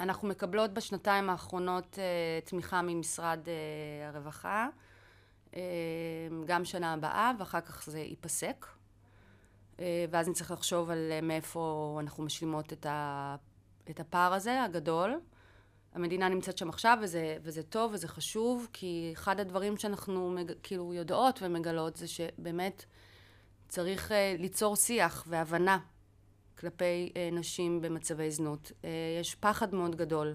אנחנו 0.00 0.28
מקבלות 0.28 0.74
בשנתיים 0.74 1.30
האחרונות 1.30 1.98
תמיכה 2.44 2.82
ממשרד 2.82 3.40
הרווחה, 4.08 4.68
גם 6.46 6.64
שנה 6.64 6.92
הבאה, 6.92 7.32
ואחר 7.38 7.60
כך 7.60 7.90
זה 7.90 7.98
ייפסק. 7.98 8.66
אה, 9.80 10.04
ואז 10.10 10.28
נצטרך 10.28 10.50
לחשוב 10.50 10.90
על 10.90 11.08
אה, 11.12 11.20
מאיפה 11.20 11.96
אנחנו 12.02 12.22
משלימות 12.24 12.72
את 13.90 14.00
הפער 14.00 14.34
הזה, 14.34 14.62
הגדול. 14.62 15.20
המדינה 15.98 16.28
נמצאת 16.28 16.58
שם 16.58 16.68
עכשיו, 16.68 16.98
וזה, 17.02 17.36
וזה 17.42 17.62
טוב 17.62 17.92
וזה 17.94 18.08
חשוב, 18.08 18.68
כי 18.72 19.10
אחד 19.12 19.40
הדברים 19.40 19.76
שאנחנו 19.76 20.30
מג, 20.30 20.52
כאילו 20.62 20.94
יודעות 20.94 21.38
ומגלות 21.42 21.96
זה 21.96 22.08
שבאמת 22.08 22.84
צריך 23.68 24.10
uh, 24.10 24.14
ליצור 24.38 24.76
שיח 24.76 25.24
והבנה 25.26 25.78
כלפי 26.58 27.12
uh, 27.14 27.34
נשים 27.34 27.80
במצבי 27.80 28.30
זנות. 28.30 28.72
Uh, 28.82 28.86
יש 29.20 29.34
פחד 29.34 29.74
מאוד 29.74 29.96
גדול 29.96 30.34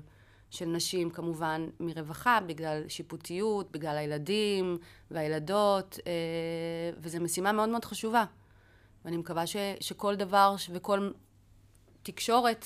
של 0.50 0.66
נשים, 0.66 1.10
כמובן, 1.10 1.68
מרווחה, 1.80 2.40
בגלל 2.48 2.84
שיפוטיות, 2.88 3.72
בגלל 3.72 3.98
הילדים 3.98 4.78
והילדות, 5.12 5.96
uh, 5.96 6.02
וזו 6.98 7.20
משימה 7.20 7.52
מאוד 7.52 7.70
מאוד 7.70 7.86
חשובה. 7.86 8.26
ואני 9.06 9.18
מקווה 9.18 9.48
ש, 9.48 9.56
שכל 9.80 10.16
דבר 10.16 10.56
וכל 10.70 11.12
תקשורת 12.04 12.66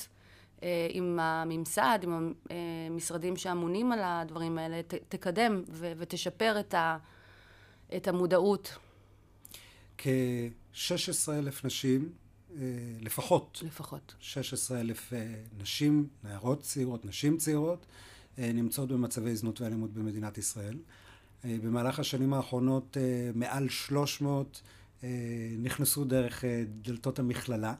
עם 0.89 1.19
הממסד, 1.19 1.99
עם 2.03 2.33
המשרדים 2.89 3.37
שאמונים 3.37 3.91
על 3.91 3.99
הדברים 4.03 4.57
האלה, 4.57 4.81
ת, 4.87 4.93
תקדם 5.09 5.63
ו, 5.69 5.91
ותשפר 5.97 6.59
את, 6.59 6.73
ה, 6.73 6.97
את 7.95 8.07
המודעות. 8.07 8.77
כ-16 9.97 11.31
אלף 11.31 11.65
נשים, 11.65 12.11
אה, 12.55 12.61
לפחות. 13.01 13.63
לפחות. 13.65 14.13
16 14.19 14.79
אלף 14.79 15.13
אה, 15.13 15.33
נשים, 15.57 16.07
נערות 16.23 16.61
צעירות, 16.61 17.05
נשים 17.05 17.37
צעירות, 17.37 17.85
אה, 18.39 18.51
נמצאות 18.53 18.89
במצבי 18.89 19.35
זנות 19.35 19.61
ואלימות 19.61 19.93
במדינת 19.93 20.37
ישראל. 20.37 20.77
אה, 21.45 21.55
במהלך 21.63 21.99
השנים 21.99 22.33
האחרונות 22.33 22.97
אה, 22.97 23.31
מעל 23.35 23.69
300 23.69 24.61
אה, 25.03 25.09
נכנסו 25.57 26.05
דרך 26.05 26.45
אה, 26.45 26.63
דלתות 26.81 27.19
המכללה. 27.19 27.73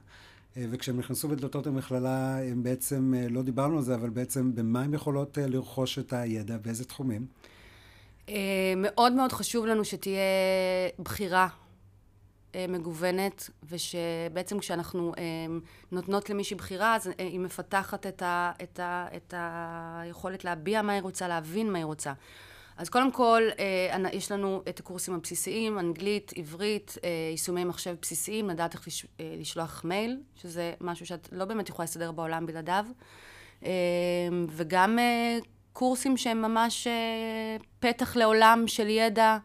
אה, 0.58 0.66
וכשהם 0.70 1.00
נכנסו 1.00 1.28
בדלתות 1.28 1.68
המכללה, 1.68 2.44
הם 2.44 2.64
בעצם, 2.64 3.14
לא 3.30 3.42
דיברנו 3.42 3.78
על 3.78 3.84
זה, 3.84 3.96
אבל 3.96 4.10
בעצם 4.10 4.56
במה 4.56 4.82
הם 4.82 4.94
יכולות 4.94 5.38
לרכוש 5.42 6.00
את 6.00 6.14
הידע, 6.14 6.58
באיזה 6.58 6.86
תחומים? 6.86 7.26
מאוד 8.78 9.14
מאוד 9.14 9.32
חשוב 9.32 9.66
לנו 9.66 9.86
שתהיה 9.86 10.20
בחירה 11.00 11.48
מגוונת, 12.56 13.50
ושבעצם 13.70 14.60
כשאנחנו 14.60 15.14
נותנות 15.92 16.30
למישהי 16.30 16.56
בחירה, 16.56 16.96
אז 16.96 17.10
היא 17.18 17.40
מפתחת 17.40 18.08
את, 18.08 18.22
ה, 18.22 18.52
את, 18.64 18.80
ה, 18.80 19.08
את 19.16 19.34
היכולת 19.38 20.46
להביע 20.46 20.82
מה 20.82 20.94
היא 20.94 21.02
רוצה, 21.02 21.28
להבין 21.28 21.72
מה 21.72 21.78
היא 21.78 21.86
רוצה. 21.86 22.14
אז 22.78 22.90
קודם 22.90 23.12
כל, 23.12 23.44
אה, 23.60 24.10
יש 24.14 24.32
לנו 24.32 24.62
את 24.70 24.80
הקורסים 24.80 25.14
הבסיסיים, 25.14 25.80
אנגלית, 25.80 26.32
עברית, 26.36 26.98
אה, 27.04 27.10
יישומי 27.32 27.64
מחשב 27.64 27.96
בסיסיים, 28.02 28.50
לדעת 28.50 28.74
איך 28.74 28.88
לש, 28.88 29.06
אה, 29.20 29.36
לשלוח 29.40 29.82
מייל, 29.84 30.18
שזה 30.36 30.74
משהו 30.82 31.06
שאת 31.06 31.30
לא 31.32 31.46
באמת 31.46 31.70
יכולה 31.70 31.84
לסדר 31.84 32.12
בעולם 32.12 32.46
בלעדיו, 32.46 32.86
וגם 34.50 35.00
קורסים 35.74 36.18
שהם 36.18 36.42
ממש 36.42 36.88
פתח 37.80 38.16
לעולם 38.16 38.64
של 38.68 38.88
ידע 38.88 39.38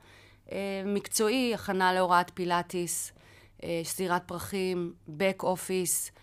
מקצועי, 0.84 1.54
הכנה 1.54 1.92
להוראת 1.92 2.30
פילאטיס, 2.34 3.12
סדירת 3.82 4.22
פרחים, 4.26 4.92
back 5.08 5.42
office, 5.42 6.10
אה, 6.10 6.21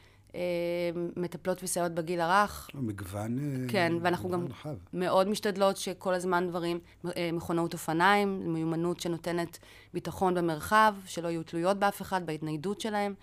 מטפלות 1.15 1.63
וסייעות 1.63 1.91
בגיל 1.91 2.21
הרך. 2.21 2.69
מגוון 2.73 3.39
אה, 3.39 3.69
כן, 3.69 3.93
ואנחנו 4.01 4.29
גם 4.29 4.45
רחב. 4.45 4.75
מאוד 4.93 5.27
משתדלות 5.27 5.77
שכל 5.77 6.13
הזמן 6.13 6.47
דברים, 6.49 6.79
אה, 7.05 7.29
מכונאות 7.33 7.73
אופניים, 7.73 8.53
מיומנות 8.53 8.99
שנותנת 8.99 9.57
ביטחון 9.93 10.35
במרחב, 10.35 10.93
שלא 11.05 11.27
יהיו 11.27 11.43
תלויות 11.43 11.77
באף 11.79 12.01
אחד, 12.01 12.25
בהתניידות 12.25 12.81
שלהם. 12.81 13.13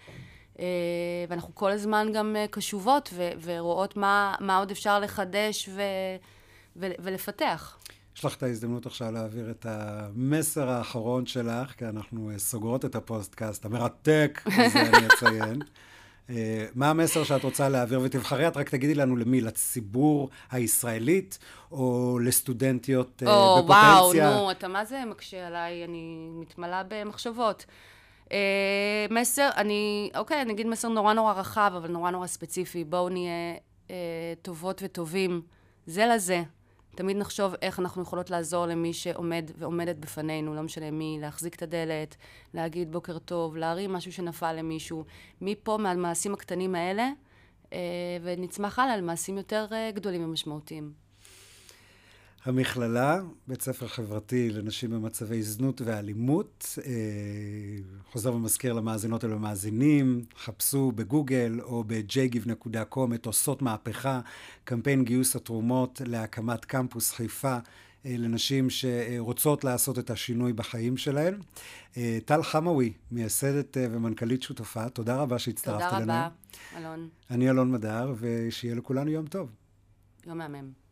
ואנחנו 1.28 1.54
כל 1.54 1.70
הזמן 1.70 2.08
גם 2.14 2.36
קשובות 2.50 3.10
ו- 3.12 3.30
ורואות 3.42 3.96
מה, 3.96 4.34
מה 4.40 4.56
עוד 4.58 4.70
אפשר 4.70 5.00
לחדש 5.00 5.68
ו- 5.68 5.82
ו- 6.76 6.92
ולפתח. 6.98 7.78
יש 8.16 8.24
לך 8.24 8.36
את 8.36 8.42
ההזדמנות 8.42 8.86
עכשיו 8.86 9.12
להעביר 9.12 9.50
את 9.50 9.66
המסר 9.68 10.68
האחרון 10.68 11.26
שלך, 11.26 11.70
כי 11.78 11.84
אנחנו 11.84 12.30
סוגרות 12.36 12.84
את 12.84 12.94
הפודקאסט 12.94 13.64
המרתק, 13.64 14.42
זה 14.72 14.80
אני 14.82 15.06
אציין. 15.06 15.58
אה, 16.30 16.66
מה 16.74 16.90
המסר 16.90 17.24
שאת 17.24 17.44
רוצה 17.44 17.68
להעביר, 17.68 18.00
ותבחרי 18.02 18.48
את 18.48 18.56
רק 18.56 18.70
תגידי 18.70 18.94
לנו 18.94 19.16
למי, 19.16 19.40
לציבור 19.40 20.30
הישראלית, 20.50 21.38
או 21.72 22.18
לסטודנטיות 22.22 23.22
או, 23.26 23.28
אה, 23.28 23.62
בפוטנציה? 23.62 24.30
וואו, 24.30 24.42
נו, 24.44 24.50
אתה 24.50 24.68
מה 24.68 24.84
זה 24.84 25.02
מקשה 25.10 25.46
עליי? 25.46 25.84
אני 25.84 26.28
מתמלאה 26.32 26.82
במחשבות. 26.88 27.66
אה, 28.32 29.06
מסר, 29.10 29.48
אני, 29.56 30.10
אוקיי, 30.16 30.42
אני 30.42 30.52
אגיד 30.52 30.66
מסר 30.66 30.88
נורא 30.88 31.12
נורא 31.12 31.32
רחב, 31.32 31.72
אבל 31.76 31.90
נורא 31.90 32.10
נורא 32.10 32.26
ספציפי. 32.26 32.84
בואו 32.84 33.08
נהיה 33.08 33.54
אה, 33.90 33.94
טובות 34.42 34.80
וטובים 34.84 35.42
זה 35.86 36.06
לזה. 36.06 36.42
תמיד 36.96 37.16
נחשוב 37.16 37.54
איך 37.62 37.80
אנחנו 37.80 38.02
יכולות 38.02 38.30
לעזור 38.30 38.66
למי 38.66 38.92
שעומד 38.92 39.50
ועומדת 39.58 39.96
בפנינו, 39.96 40.54
לא 40.54 40.62
משנה 40.62 40.90
מי, 40.90 41.18
להחזיק 41.20 41.54
את 41.54 41.62
הדלת, 41.62 42.16
להגיד 42.54 42.92
בוקר 42.92 43.18
טוב, 43.18 43.56
להרים 43.56 43.92
משהו 43.92 44.12
שנפל 44.12 44.52
למישהו. 44.52 45.04
מפה, 45.40 45.78
מהמעשים 45.80 46.34
הקטנים 46.34 46.74
האלה, 46.74 47.10
אה, 47.72 47.78
ונצמח 48.22 48.78
הלאה 48.78 48.96
למעשים 48.96 49.36
יותר 49.36 49.66
אה, 49.72 49.90
גדולים 49.94 50.24
ומשמעותיים. 50.24 51.05
המכללה, 52.46 53.20
בית 53.46 53.62
ספר 53.62 53.86
חברתי 53.86 54.50
לנשים 54.50 54.90
במצבי 54.90 55.42
זנות 55.42 55.80
ואלימות. 55.84 56.78
אה, 56.86 56.92
חוזר 58.12 58.34
ומזכיר 58.34 58.72
למאזינות 58.72 59.24
ולמאזינים, 59.24 60.24
חפשו 60.38 60.92
בגוגל 60.92 61.60
או 61.62 61.84
ב-jgive.com 61.86 63.14
את 63.14 63.26
עושות 63.26 63.62
מהפכה, 63.62 64.20
קמפיין 64.64 65.04
גיוס 65.04 65.36
התרומות 65.36 66.00
להקמת 66.06 66.64
קמפוס 66.64 67.12
חיפה 67.12 67.56
אה, 68.06 68.14
לנשים 68.18 68.70
שרוצות 68.70 69.64
לעשות 69.64 69.98
את 69.98 70.10
השינוי 70.10 70.52
בחיים 70.52 70.96
שלהן. 70.96 71.34
אה, 71.96 72.18
טל 72.24 72.42
חמאווי, 72.42 72.92
מייסדת 73.10 73.76
ומנכ"לית 73.80 74.42
שותפה, 74.42 74.88
תודה 74.88 75.16
רבה 75.16 75.38
שהצטרפת 75.38 75.82
אלינו. 75.82 76.00
תודה 76.00 76.26
רבה, 76.26 76.28
אלון. 76.78 77.08
אני 77.30 77.50
אלון 77.50 77.72
מדר, 77.72 78.14
ושיהיה 78.18 78.74
לכולנו 78.74 79.10
יום 79.10 79.26
טוב. 79.26 79.50
יום 80.26 80.38
מהמם. 80.38 80.85